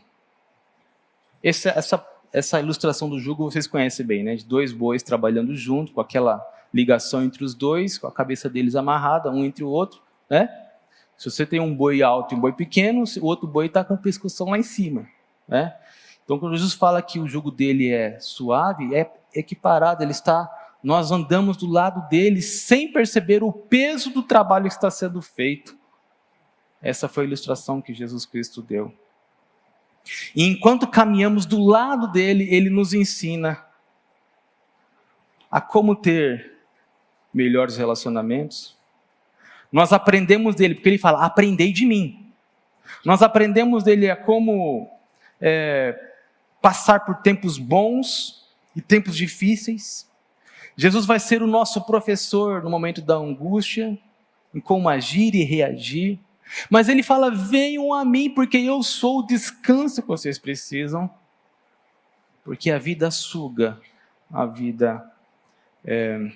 [1.43, 4.35] Essa, essa, essa ilustração do jugo vocês conhecem bem, né?
[4.35, 8.75] De dois bois trabalhando junto, com aquela ligação entre os dois, com a cabeça deles
[8.75, 10.66] amarrada, um entre o outro, né?
[11.17, 13.95] Se você tem um boi alto e um boi pequeno, o outro boi está com
[13.95, 15.07] a pescoço lá em cima.
[15.47, 15.75] Né?
[16.23, 20.49] Então, quando Jesus fala que o jugo dele é suave, é equiparado, ele está.
[20.83, 25.75] Nós andamos do lado dele sem perceber o peso do trabalho que está sendo feito.
[26.81, 28.93] Essa foi a ilustração que Jesus Cristo deu.
[30.35, 33.65] E enquanto caminhamos do lado dele, ele nos ensina
[35.49, 36.57] a como ter
[37.33, 38.76] melhores relacionamentos.
[39.71, 42.31] Nós aprendemos dele, porque ele fala: aprendei de mim.
[43.05, 44.89] Nós aprendemos dele a como
[45.39, 45.97] é,
[46.61, 50.09] passar por tempos bons e tempos difíceis.
[50.75, 53.97] Jesus vai ser o nosso professor no momento da angústia,
[54.53, 56.19] em como agir e reagir.
[56.69, 61.09] Mas ele fala: venham a mim, porque eu sou o descanso que vocês precisam.
[62.43, 63.77] Porque a vida suga,
[64.31, 65.03] a vida
[65.83, 66.31] é,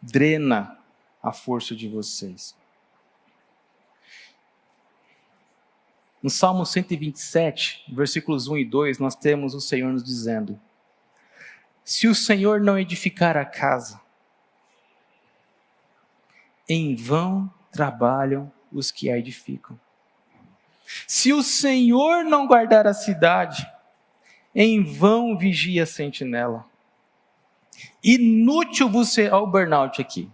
[0.00, 0.78] drena
[1.22, 2.56] a força de vocês.
[6.22, 10.60] No Salmo 127, versículos 1 e 2, nós temos o Senhor nos dizendo:
[11.84, 14.00] Se o Senhor não edificar a casa,
[16.68, 19.78] em vão trabalham os que a edificam.
[21.06, 23.66] Se o Senhor não guardar a cidade,
[24.54, 26.66] em vão vigia a sentinela.
[28.02, 30.30] Inútil vos será o burnout aqui.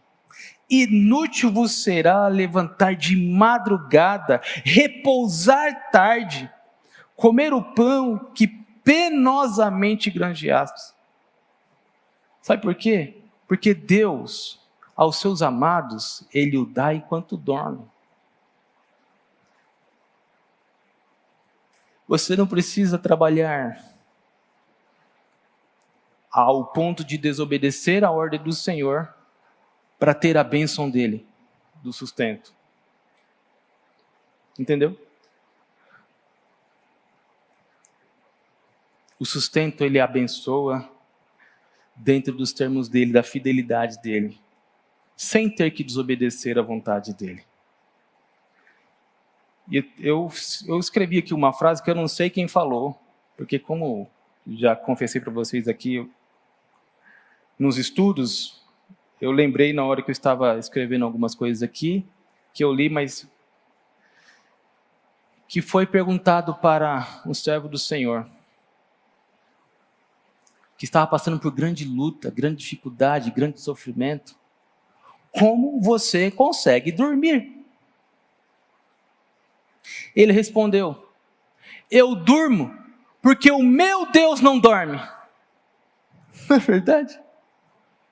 [0.68, 6.50] Inútil vos será levantar de madrugada, repousar tarde,
[7.16, 8.46] comer o pão que
[8.84, 10.94] penosamente granjeaste.
[12.42, 13.22] Sabe por quê?
[13.46, 14.60] Porque Deus,
[14.94, 17.84] aos seus amados, Ele o dá enquanto dorme.
[22.06, 23.82] Você não precisa trabalhar
[26.30, 29.14] ao ponto de desobedecer a ordem do Senhor
[29.98, 31.26] para ter a bênção dele,
[31.82, 32.54] do sustento.
[34.58, 34.98] Entendeu?
[39.18, 40.88] O sustento ele abençoa
[41.96, 44.40] dentro dos termos dele, da fidelidade dele,
[45.16, 47.44] sem ter que desobedecer à vontade dele.
[49.70, 50.30] E eu,
[50.66, 52.98] eu escrevi aqui uma frase que eu não sei quem falou,
[53.36, 54.08] porque como
[54.46, 56.08] já confessei para vocês aqui,
[57.58, 58.57] nos estudos,
[59.20, 62.06] eu lembrei na hora que eu estava escrevendo algumas coisas aqui,
[62.52, 63.28] que eu li, mas
[65.48, 68.28] que foi perguntado para um servo do Senhor,
[70.76, 74.36] que estava passando por grande luta, grande dificuldade, grande sofrimento,
[75.32, 77.64] como você consegue dormir?
[80.14, 81.10] Ele respondeu:
[81.90, 82.76] Eu durmo
[83.22, 84.98] porque o meu Deus não dorme.
[86.48, 87.20] Não é verdade?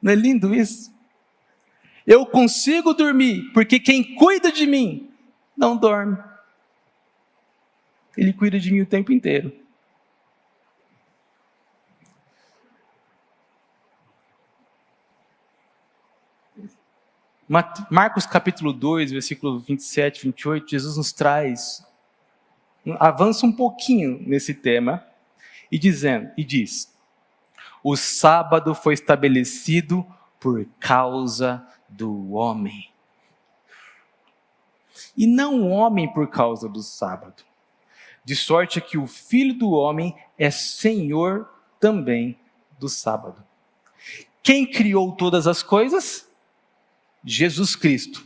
[0.03, 0.96] Não é lindo isso?
[2.07, 5.11] Eu consigo dormir porque quem cuida de mim
[5.57, 6.16] não dorme.
[8.16, 9.53] Ele cuida de mim o tempo inteiro.
[17.90, 21.87] Marcos capítulo 2, versículo 27, 28, Jesus nos traz,
[22.99, 25.07] avança um pouquinho nesse tema,
[25.71, 26.92] e, dizendo, e diz:
[27.85, 30.05] O sábado foi estabelecido
[30.40, 32.90] por causa do homem.
[35.16, 37.42] E não o homem por causa do sábado.
[38.25, 42.38] De sorte que o filho do homem é senhor também
[42.79, 43.42] do sábado.
[44.42, 46.29] Quem criou todas as coisas?
[47.25, 48.25] Jesus Cristo,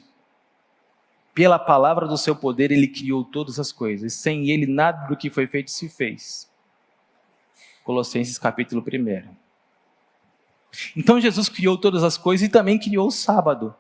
[1.34, 4.12] pela palavra do seu poder, ele criou todas as coisas.
[4.12, 6.50] Sem ele, nada do que foi feito se fez.
[7.82, 9.39] Colossenses capítulo 1.
[10.96, 13.74] Então, Jesus criou todas as coisas e também criou o sábado.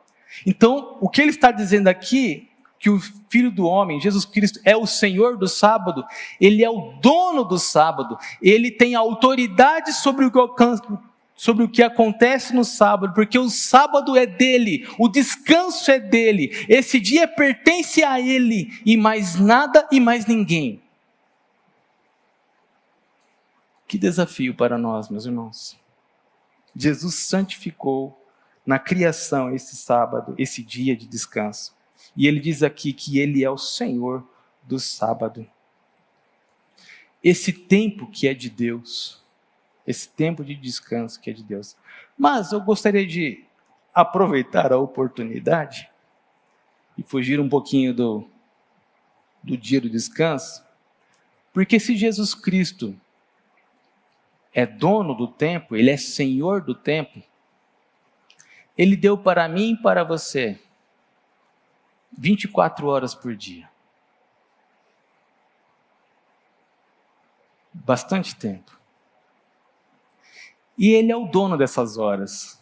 [0.46, 2.48] Então, o que ele está dizendo aqui,
[2.78, 2.98] que o
[3.28, 6.04] Filho do Homem, Jesus Cristo, é o Senhor do sábado,
[6.40, 10.38] ele é o dono do sábado, ele tem autoridade sobre o que
[11.40, 16.66] sobre o que acontece no sábado, porque o sábado é dele, o descanso é dele,
[16.68, 20.82] esse dia pertence a ele e mais nada e mais ninguém.
[23.88, 25.79] Que desafio para nós, meus irmãos.
[26.74, 28.16] Jesus santificou
[28.64, 31.74] na criação esse sábado, esse dia de descanso.
[32.16, 34.26] E ele diz aqui que ele é o Senhor
[34.62, 35.46] do sábado.
[37.22, 39.20] Esse tempo que é de Deus
[39.90, 41.76] esse tempo de descanso que é de Deus.
[42.16, 43.44] Mas eu gostaria de
[43.92, 45.90] aproveitar a oportunidade
[46.96, 48.28] e fugir um pouquinho do,
[49.42, 50.62] do dia do descanso,
[51.52, 52.98] porque se Jesus Cristo
[54.52, 57.22] é dono do tempo, ele é senhor do tempo,
[58.76, 60.58] ele deu para mim e para você
[62.16, 63.68] 24 horas por dia.
[67.72, 68.78] Bastante tempo.
[70.76, 72.58] E Ele é o dono dessas horas.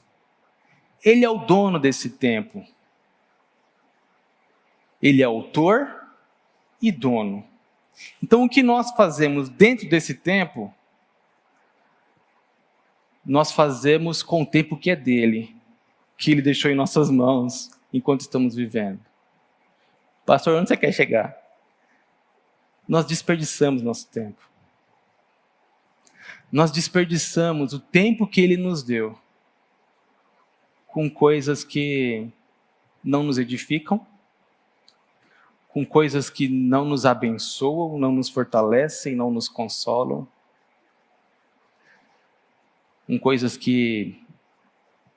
[1.05, 2.67] Ele é o dono desse tempo.
[5.01, 6.09] Ele é autor
[6.83, 7.47] e dono.
[8.23, 10.75] Então, o que nós fazemos dentro desse tempo,
[13.29, 15.55] nós fazemos com o tempo que é dele,
[16.17, 19.01] que ele deixou em nossas mãos enquanto estamos vivendo.
[20.25, 21.37] Pastor, onde você quer chegar?
[22.89, 24.49] Nós desperdiçamos nosso tempo.
[26.51, 29.19] Nós desperdiçamos o tempo que ele nos deu
[30.87, 32.29] com coisas que
[33.05, 34.07] não nos edificam,
[35.69, 40.27] com coisas que não nos abençoam, não nos fortalecem, não nos consolam,
[43.09, 44.23] com coisas que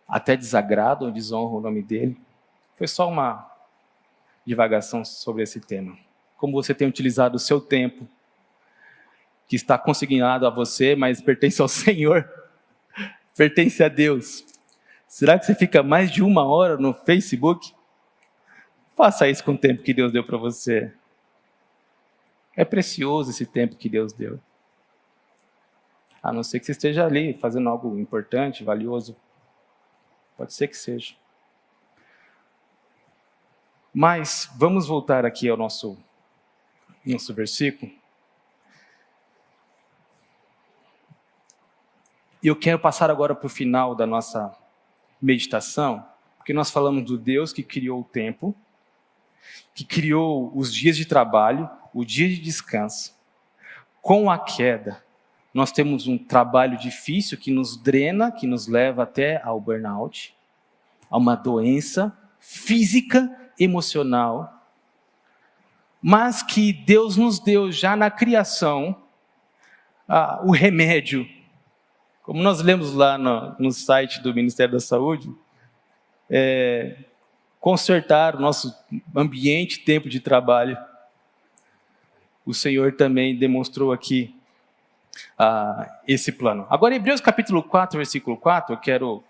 [0.07, 2.17] até desagradam, desonram o nome dele.
[2.75, 3.51] Foi só uma
[4.45, 5.97] divagação sobre esse tema.
[6.37, 8.07] Como você tem utilizado o seu tempo,
[9.45, 12.27] que está consignado a você, mas pertence ao Senhor,
[13.35, 14.45] pertence a Deus.
[15.05, 17.73] Será que você fica mais de uma hora no Facebook?
[18.95, 20.93] Faça isso com o tempo que Deus deu para você.
[22.55, 24.39] É precioso esse tempo que Deus deu.
[26.21, 29.15] A não ser que você esteja ali fazendo algo importante, valioso.
[30.37, 31.15] Pode ser que seja.
[33.93, 35.97] Mas vamos voltar aqui ao nosso,
[37.05, 37.91] nosso versículo.
[42.41, 44.55] E eu quero passar agora para o final da nossa
[45.21, 46.05] meditação,
[46.37, 48.55] porque nós falamos do Deus que criou o tempo,
[49.75, 53.15] que criou os dias de trabalho, o dia de descanso.
[54.01, 55.03] Com a queda,
[55.53, 60.33] nós temos um trabalho difícil que nos drena, que nos leva até ao burnout,
[61.09, 63.29] a uma doença física,
[63.59, 64.65] emocional,
[66.01, 69.03] mas que Deus nos deu já na criação
[70.07, 71.27] ah, o remédio.
[72.23, 75.29] Como nós lemos lá no, no site do Ministério da Saúde,
[76.29, 76.95] é,
[77.59, 78.73] consertar o nosso
[79.15, 80.77] ambiente, tempo de trabalho.
[82.45, 84.33] O Senhor também demonstrou aqui
[85.37, 86.65] ah, esse plano.
[86.69, 89.23] Agora, Hebreus capítulo 4, versículo 4, eu quero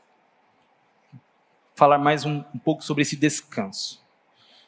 [1.75, 4.01] falar mais um, um pouco sobre esse descanso.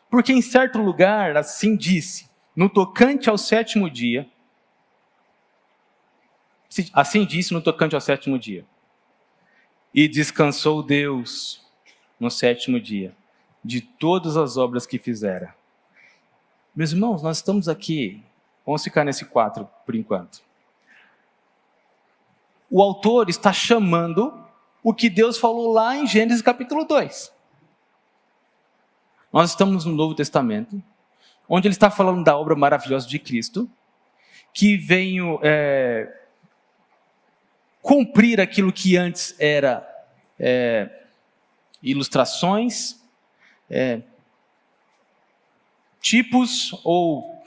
[0.10, 4.28] Porque em certo lugar, assim disse, no tocante ao sétimo dia,
[6.94, 8.66] assim disse no tocante ao sétimo dia,
[9.94, 11.64] e descansou Deus
[12.20, 13.16] no sétimo dia
[13.64, 15.56] de todas as obras que fizera.
[16.76, 18.24] Meus irmãos, nós estamos aqui,
[18.66, 20.42] vamos ficar nesse quatro por enquanto.
[22.76, 24.34] O autor está chamando
[24.82, 27.32] o que Deus falou lá em Gênesis capítulo 2.
[29.32, 30.82] Nós estamos no Novo Testamento,
[31.48, 33.70] onde ele está falando da obra maravilhosa de Cristo,
[34.52, 36.20] que veio é,
[37.80, 39.88] cumprir aquilo que antes era
[40.40, 40.90] é,
[41.80, 43.00] ilustrações,
[43.70, 44.02] é,
[46.02, 47.40] tipos ou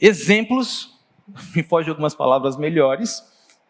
[0.00, 0.98] exemplos,
[1.54, 3.27] me foge algumas palavras melhores,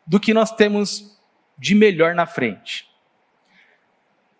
[0.08, 1.16] do que nós temos
[1.58, 2.88] de melhor na frente.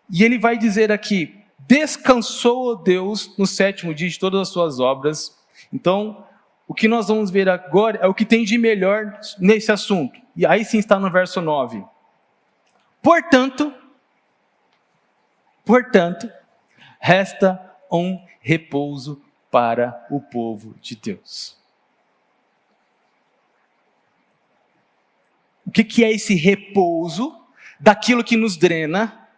[0.09, 5.37] E ele vai dizer aqui: descansou Deus no sétimo dia de todas as suas obras.
[5.71, 6.25] Então,
[6.67, 10.19] o que nós vamos ver agora é o que tem de melhor nesse assunto.
[10.35, 11.83] E aí sim está no verso 9.
[13.01, 13.71] Portanto,
[15.63, 16.29] portanto,
[16.99, 17.59] resta
[17.91, 21.58] um repouso para o povo de Deus.
[25.69, 27.31] O que é esse repouso
[27.79, 29.29] daquilo que nos drena,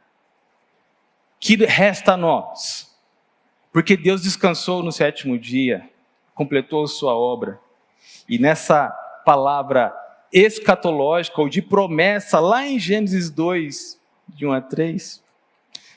[1.38, 2.98] que resta a nós?
[3.70, 5.90] Porque Deus descansou no sétimo dia,
[6.34, 7.60] completou sua obra,
[8.30, 8.88] e nessa
[9.26, 9.94] palavra
[10.32, 15.22] escatológica ou de promessa, lá em Gênesis 2, de 1 a 3,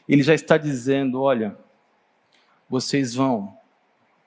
[0.09, 1.57] ele já está dizendo: olha,
[2.68, 3.57] vocês vão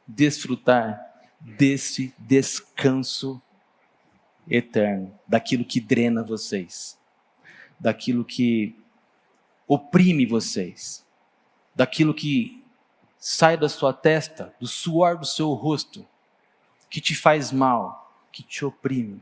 [0.07, 1.05] desfrutar
[1.41, 3.41] desse descanso
[4.49, 6.97] eterno, daquilo que drena vocês,
[7.79, 8.75] daquilo que
[9.67, 11.05] oprime vocês,
[11.75, 12.63] daquilo que
[13.19, 16.05] sai da sua testa, do suor do seu rosto,
[16.89, 19.21] que te faz mal, que te oprime.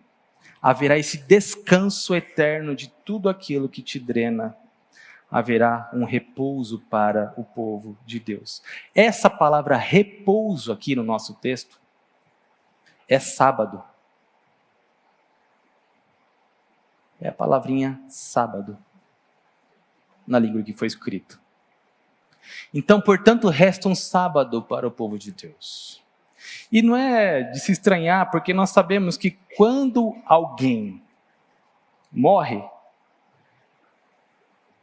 [0.61, 4.55] Haverá esse descanso eterno de tudo aquilo que te drena
[5.29, 8.63] haverá um repouso para o povo de Deus.
[8.93, 11.79] Essa palavra repouso aqui no nosso texto
[13.07, 13.83] é sábado.
[17.19, 18.77] É a palavrinha sábado
[20.27, 21.39] na língua que foi escrito.
[22.73, 26.03] Então, portanto, resta um sábado para o povo de Deus.
[26.71, 31.01] E não é de se estranhar, porque nós sabemos que quando alguém
[32.11, 32.63] morre,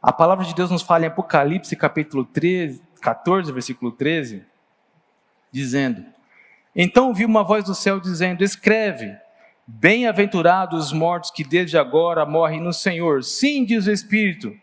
[0.01, 4.45] a palavra de Deus nos fala em Apocalipse capítulo 13, 14, versículo 13,
[5.51, 6.05] dizendo:
[6.75, 9.17] Então ouvi uma voz do céu dizendo: Escreve,
[9.65, 13.23] bem-aventurados os mortos que desde agora morrem no Senhor.
[13.23, 14.53] Sim, diz o Espírito.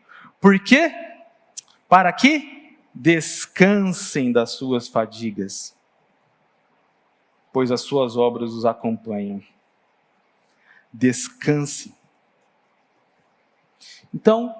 [0.40, 0.92] Por quê?
[1.88, 5.76] Para que descansem das suas fadigas,
[7.52, 9.42] pois as suas obras os acompanham.
[10.92, 11.94] Descanse.
[14.12, 14.54] Então,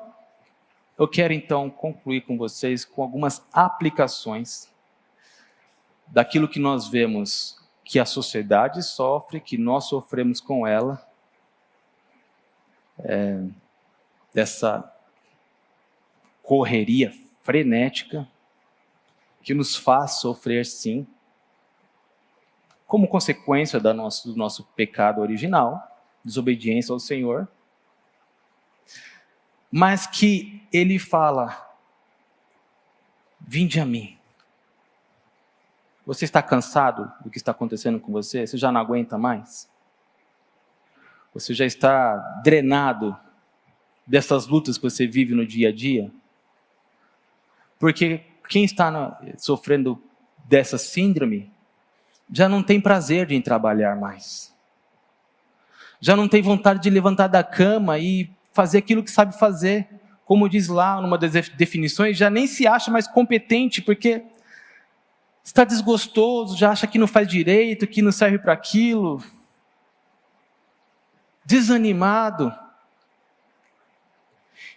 [0.97, 4.71] eu quero então concluir com vocês com algumas aplicações
[6.07, 11.05] daquilo que nós vemos que a sociedade sofre, que nós sofremos com ela,
[12.99, 13.43] é,
[14.33, 14.93] dessa
[16.43, 17.13] correria
[17.43, 18.29] frenética
[19.43, 21.07] que nos faz sofrer sim,
[22.87, 25.81] como consequência nosso, do nosso pecado original,
[26.25, 27.49] desobediência ao Senhor,
[29.71, 31.71] mas que ele fala:
[33.41, 34.20] Vinde a mim.
[36.07, 38.47] Você está cansado do que está acontecendo com você?
[38.47, 39.69] Você já não aguenta mais?
[41.33, 43.17] Você já está drenado
[44.07, 46.11] dessas lutas que você vive no dia a dia?
[47.79, 50.03] Porque quem está sofrendo
[50.49, 51.51] dessa síndrome
[52.33, 54.55] já não tem prazer em trabalhar mais.
[56.01, 59.89] Já não tem vontade de levantar da cama e fazer aquilo que sabe fazer.
[60.25, 64.25] Como diz lá numa das definições, já nem se acha mais competente, porque
[65.43, 69.23] está desgostoso, já acha que não faz direito, que não serve para aquilo.
[71.45, 72.53] Desanimado.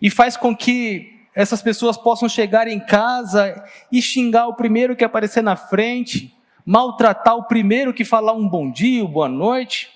[0.02, 5.04] E faz com que essas pessoas possam chegar em casa e xingar o primeiro que
[5.04, 6.36] aparecer na frente,
[6.66, 9.94] maltratar o primeiro que falar um bom dia, boa noite.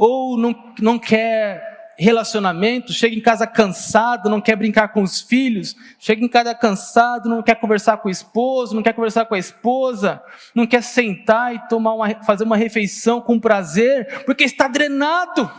[0.00, 1.69] ou não, não quer
[2.00, 7.28] relacionamento, chega em casa cansado, não quer brincar com os filhos, chega em casa cansado,
[7.28, 10.22] não quer conversar com o esposo, não quer conversar com a esposa,
[10.54, 15.50] não quer sentar e tomar uma, fazer uma refeição com prazer, porque está drenado,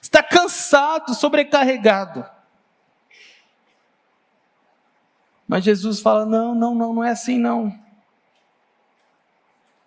[0.00, 2.24] está cansado, sobrecarregado.
[5.46, 7.72] Mas Jesus fala: não, não, não, não é assim não.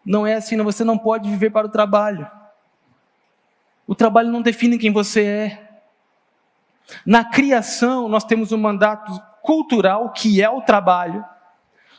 [0.05, 2.29] Não é assim, você não pode viver para o trabalho.
[3.85, 5.64] O trabalho não define quem você é.
[7.05, 9.11] Na criação, nós temos um mandato
[9.41, 11.23] cultural, que é o trabalho.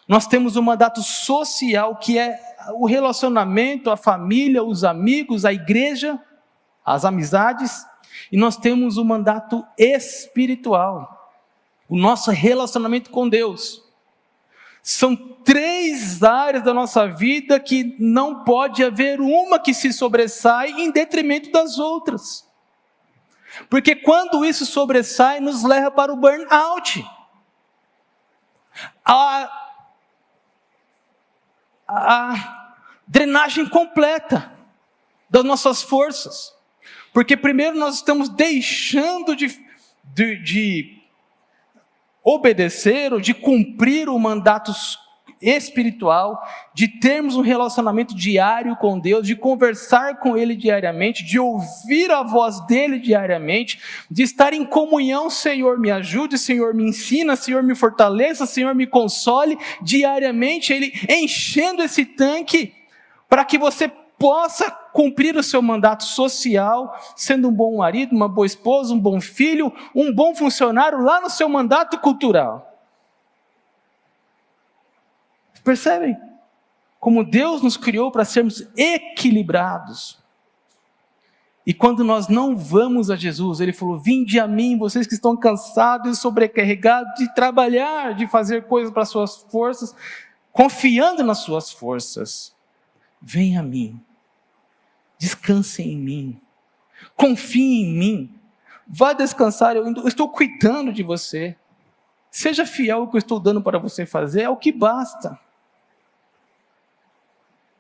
[0.07, 2.39] Nós temos um mandato social, que é
[2.74, 6.20] o relacionamento, a família, os amigos, a igreja,
[6.84, 7.84] as amizades.
[8.30, 11.34] E nós temos um mandato espiritual,
[11.89, 13.82] o nosso relacionamento com Deus.
[14.82, 20.93] São três áreas da nossa vida que não pode haver uma que se sobressai em
[20.93, 22.45] detrimento das outras.
[23.68, 27.04] Porque quando isso sobressai, nos leva para o burnout.
[29.04, 29.72] A,
[31.88, 32.74] a
[33.07, 34.52] drenagem completa
[35.28, 36.54] das nossas forças.
[37.12, 39.48] Porque primeiro nós estamos deixando de,
[40.04, 41.02] de, de
[42.22, 44.72] obedecer ou de cumprir o mandato
[45.41, 46.43] espiritual,
[46.74, 52.22] de termos um relacionamento diário com Deus, de conversar com Ele diariamente, de ouvir a
[52.22, 57.74] voz dele diariamente, de estar em comunhão, Senhor, me ajude, Senhor, me ensina, Senhor, me
[57.74, 62.72] fortaleça, Senhor, me console diariamente, Ele enchendo esse tanque
[63.29, 68.47] para que você possa cumprir o seu mandato social, sendo um bom marido, uma boa
[68.47, 72.76] esposa, um bom filho, um bom funcionário lá no seu mandato cultural.
[75.66, 76.16] Percebem?
[77.00, 80.16] Como Deus nos criou para sermos equilibrados.
[81.66, 85.36] E quando nós não vamos a Jesus, Ele falou: Vinde a mim, vocês que estão
[85.36, 89.92] cansados e sobrecarregados de trabalhar, de fazer coisas para suas forças,
[90.52, 92.54] confiando nas suas forças.
[93.20, 94.00] Venha a mim,
[95.18, 96.40] Descanse em mim.
[97.16, 98.40] Confie em mim.
[98.86, 101.56] Vá descansar, eu estou cuidando de você.
[102.30, 105.36] Seja fiel ao que eu estou dando para você fazer, é o que basta.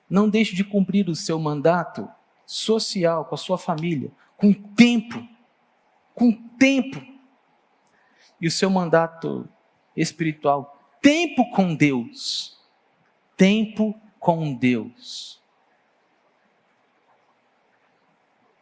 [0.08, 2.08] Não deixe de cumprir o seu mandato
[2.44, 5.26] social com a sua família, com tempo,
[6.14, 7.02] com tempo.
[8.40, 9.48] E o seu mandato
[9.96, 12.58] espiritual, tempo com Deus.
[13.36, 15.40] Tempo com Deus.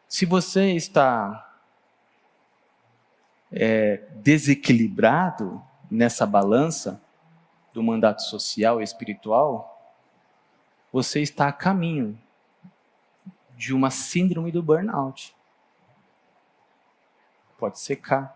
[0.09, 1.53] Se você está
[3.51, 7.03] é, desequilibrado nessa balança
[7.73, 9.74] do mandato social e espiritual,
[10.95, 12.17] você está a caminho
[13.57, 15.35] de uma síndrome do burnout.
[17.59, 18.33] Pode secar.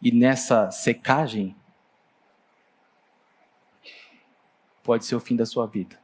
[0.00, 1.56] E nessa secagem,
[4.84, 5.98] pode ser o fim da sua vida.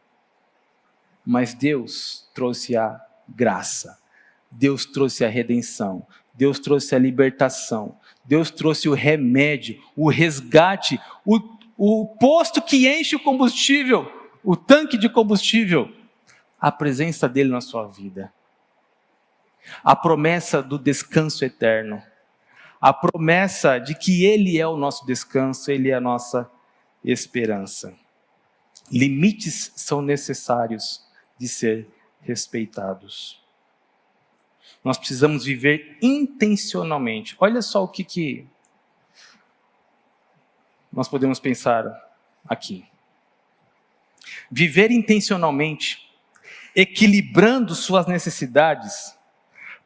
[1.25, 4.03] Mas Deus trouxe a graça,
[4.51, 6.05] Deus trouxe a redenção,
[6.35, 11.39] Deus trouxe a libertação, Deus trouxe o remédio, o resgate, o,
[11.77, 15.93] o posto que enche o combustível, o tanque de combustível,
[16.61, 18.33] a presença dele na sua vida.
[19.85, 22.03] A promessa do descanso eterno.
[22.81, 26.51] A promessa de que ele é o nosso descanso, ele é a nossa
[27.05, 27.95] esperança.
[28.91, 31.05] Limites são necessários
[31.39, 31.89] de ser
[32.21, 33.43] respeitados.
[34.83, 37.37] Nós precisamos viver intencionalmente.
[37.41, 38.47] Olha só o que, que
[40.93, 41.85] nós podemos pensar
[42.49, 42.87] aqui.
[44.51, 46.09] Viver intencionalmente,
[46.75, 49.17] equilibrando suas necessidades,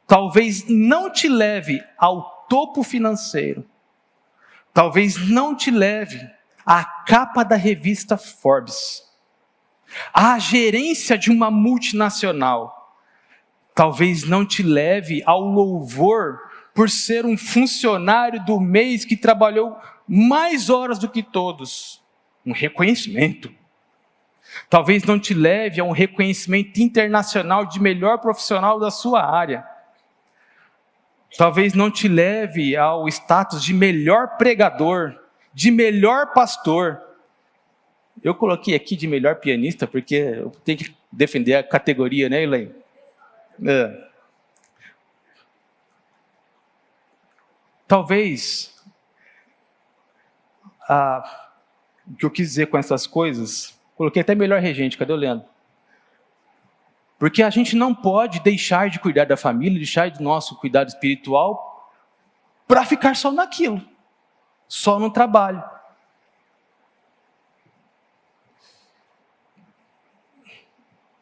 [0.06, 3.64] talvez não te leve ao topo financeiro,
[4.72, 6.20] talvez não te leve
[6.64, 9.02] à capa da revista Forbes,
[10.12, 12.82] à gerência de uma multinacional
[13.74, 16.38] talvez não te leve ao louvor
[16.74, 19.76] por ser um funcionário do mês que trabalhou
[20.08, 22.02] mais horas do que todos.
[22.44, 23.54] Um reconhecimento.
[24.68, 29.66] Talvez não te leve a um reconhecimento internacional de melhor profissional da sua área.
[31.36, 35.18] Talvez não te leve ao status de melhor pregador,
[35.54, 37.00] de melhor pastor.
[38.22, 42.74] Eu coloquei aqui de melhor pianista porque eu tenho que defender a categoria, né, Elaine?
[43.64, 44.08] É.
[47.86, 48.72] Talvez
[50.88, 51.50] ah,
[52.06, 55.48] o que eu quis dizer com essas coisas, coloquei até melhor regente, cadê o Leandro?
[57.20, 61.88] Porque a gente não pode deixar de cuidar da família, deixar do nosso cuidado espiritual
[62.66, 63.80] para ficar só naquilo,
[64.66, 65.62] só no trabalho.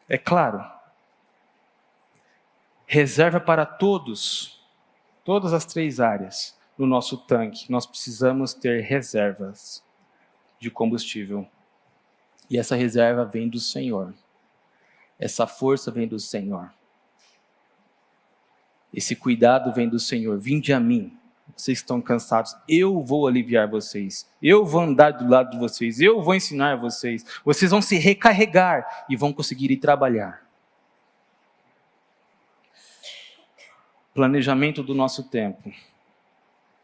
[0.09, 0.65] É claro,
[2.87, 4.59] reserva para todos,
[5.23, 7.71] todas as três áreas no nosso tanque.
[7.71, 9.83] Nós precisamos ter reservas
[10.57, 11.47] de combustível.
[12.51, 14.13] E essa reserva vem do Senhor.
[15.17, 16.69] Essa força vem do Senhor.
[18.93, 20.37] Esse cuidado vem do Senhor.
[20.37, 21.17] Vinde a mim,
[21.55, 26.21] vocês estão cansados, eu vou aliviar vocês, eu vou andar do lado de vocês, eu
[26.21, 30.45] vou ensinar vocês, vocês vão se recarregar e vão conseguir ir trabalhar.
[34.13, 35.71] planejamento do nosso tempo,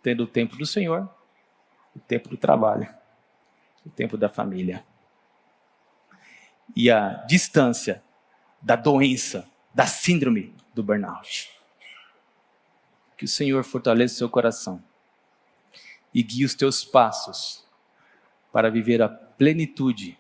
[0.02, 1.10] tendo o tempo do Senhor,
[1.94, 2.88] o tempo do trabalho,
[3.86, 4.82] o tempo da família.
[6.76, 8.04] E a distância
[8.62, 11.50] da doença, da síndrome do burnout.
[13.18, 14.84] Que o Senhor fortaleça o seu coração
[16.14, 17.66] e guie os teus passos
[18.52, 20.18] para viver a plenitude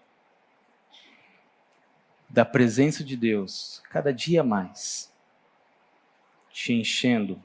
[2.29, 5.11] da presença de Deus cada dia mais
[6.57, 7.39] te enchendo,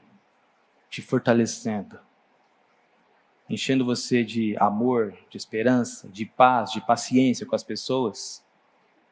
[0.89, 1.99] te fortalecendo,
[3.47, 8.43] enchendo você de amor, de esperança, de paz, de paciência com as pessoas,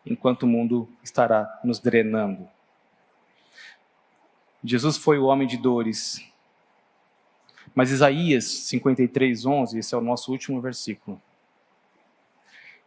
[0.06, 2.48] enquanto o mundo estará nos drenando.
[4.64, 6.24] Jesus foi o homem de dores.
[7.74, 11.22] Mas Isaías 53, 11, esse é o nosso último versículo.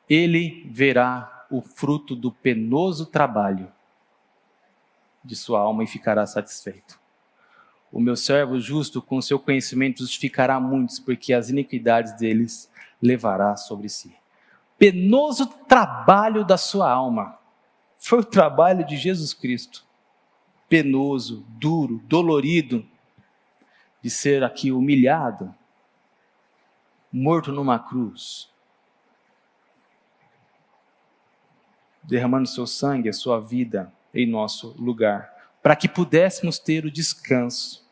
[0.09, 3.73] Ele verá o fruto do penoso trabalho
[5.25, 7.01] de sua alma e ficará satisfeito.
[7.91, 13.89] O meu servo justo, com seu conhecimento, justificará muitos, porque as iniquidades deles levará sobre
[13.89, 14.15] si.
[14.85, 17.39] Penoso trabalho da sua alma.
[17.97, 19.83] Foi o trabalho de Jesus Cristo.
[20.69, 22.87] Penoso, duro, dolorido,
[24.03, 25.55] de ser aqui humilhado,
[27.11, 28.51] morto numa cruz,
[32.03, 37.89] derramando seu sangue, a sua vida em nosso lugar, para que pudéssemos ter o descanso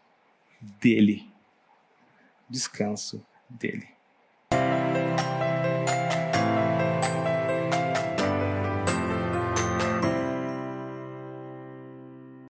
[0.60, 1.32] dele.
[2.50, 3.88] Descanso dele.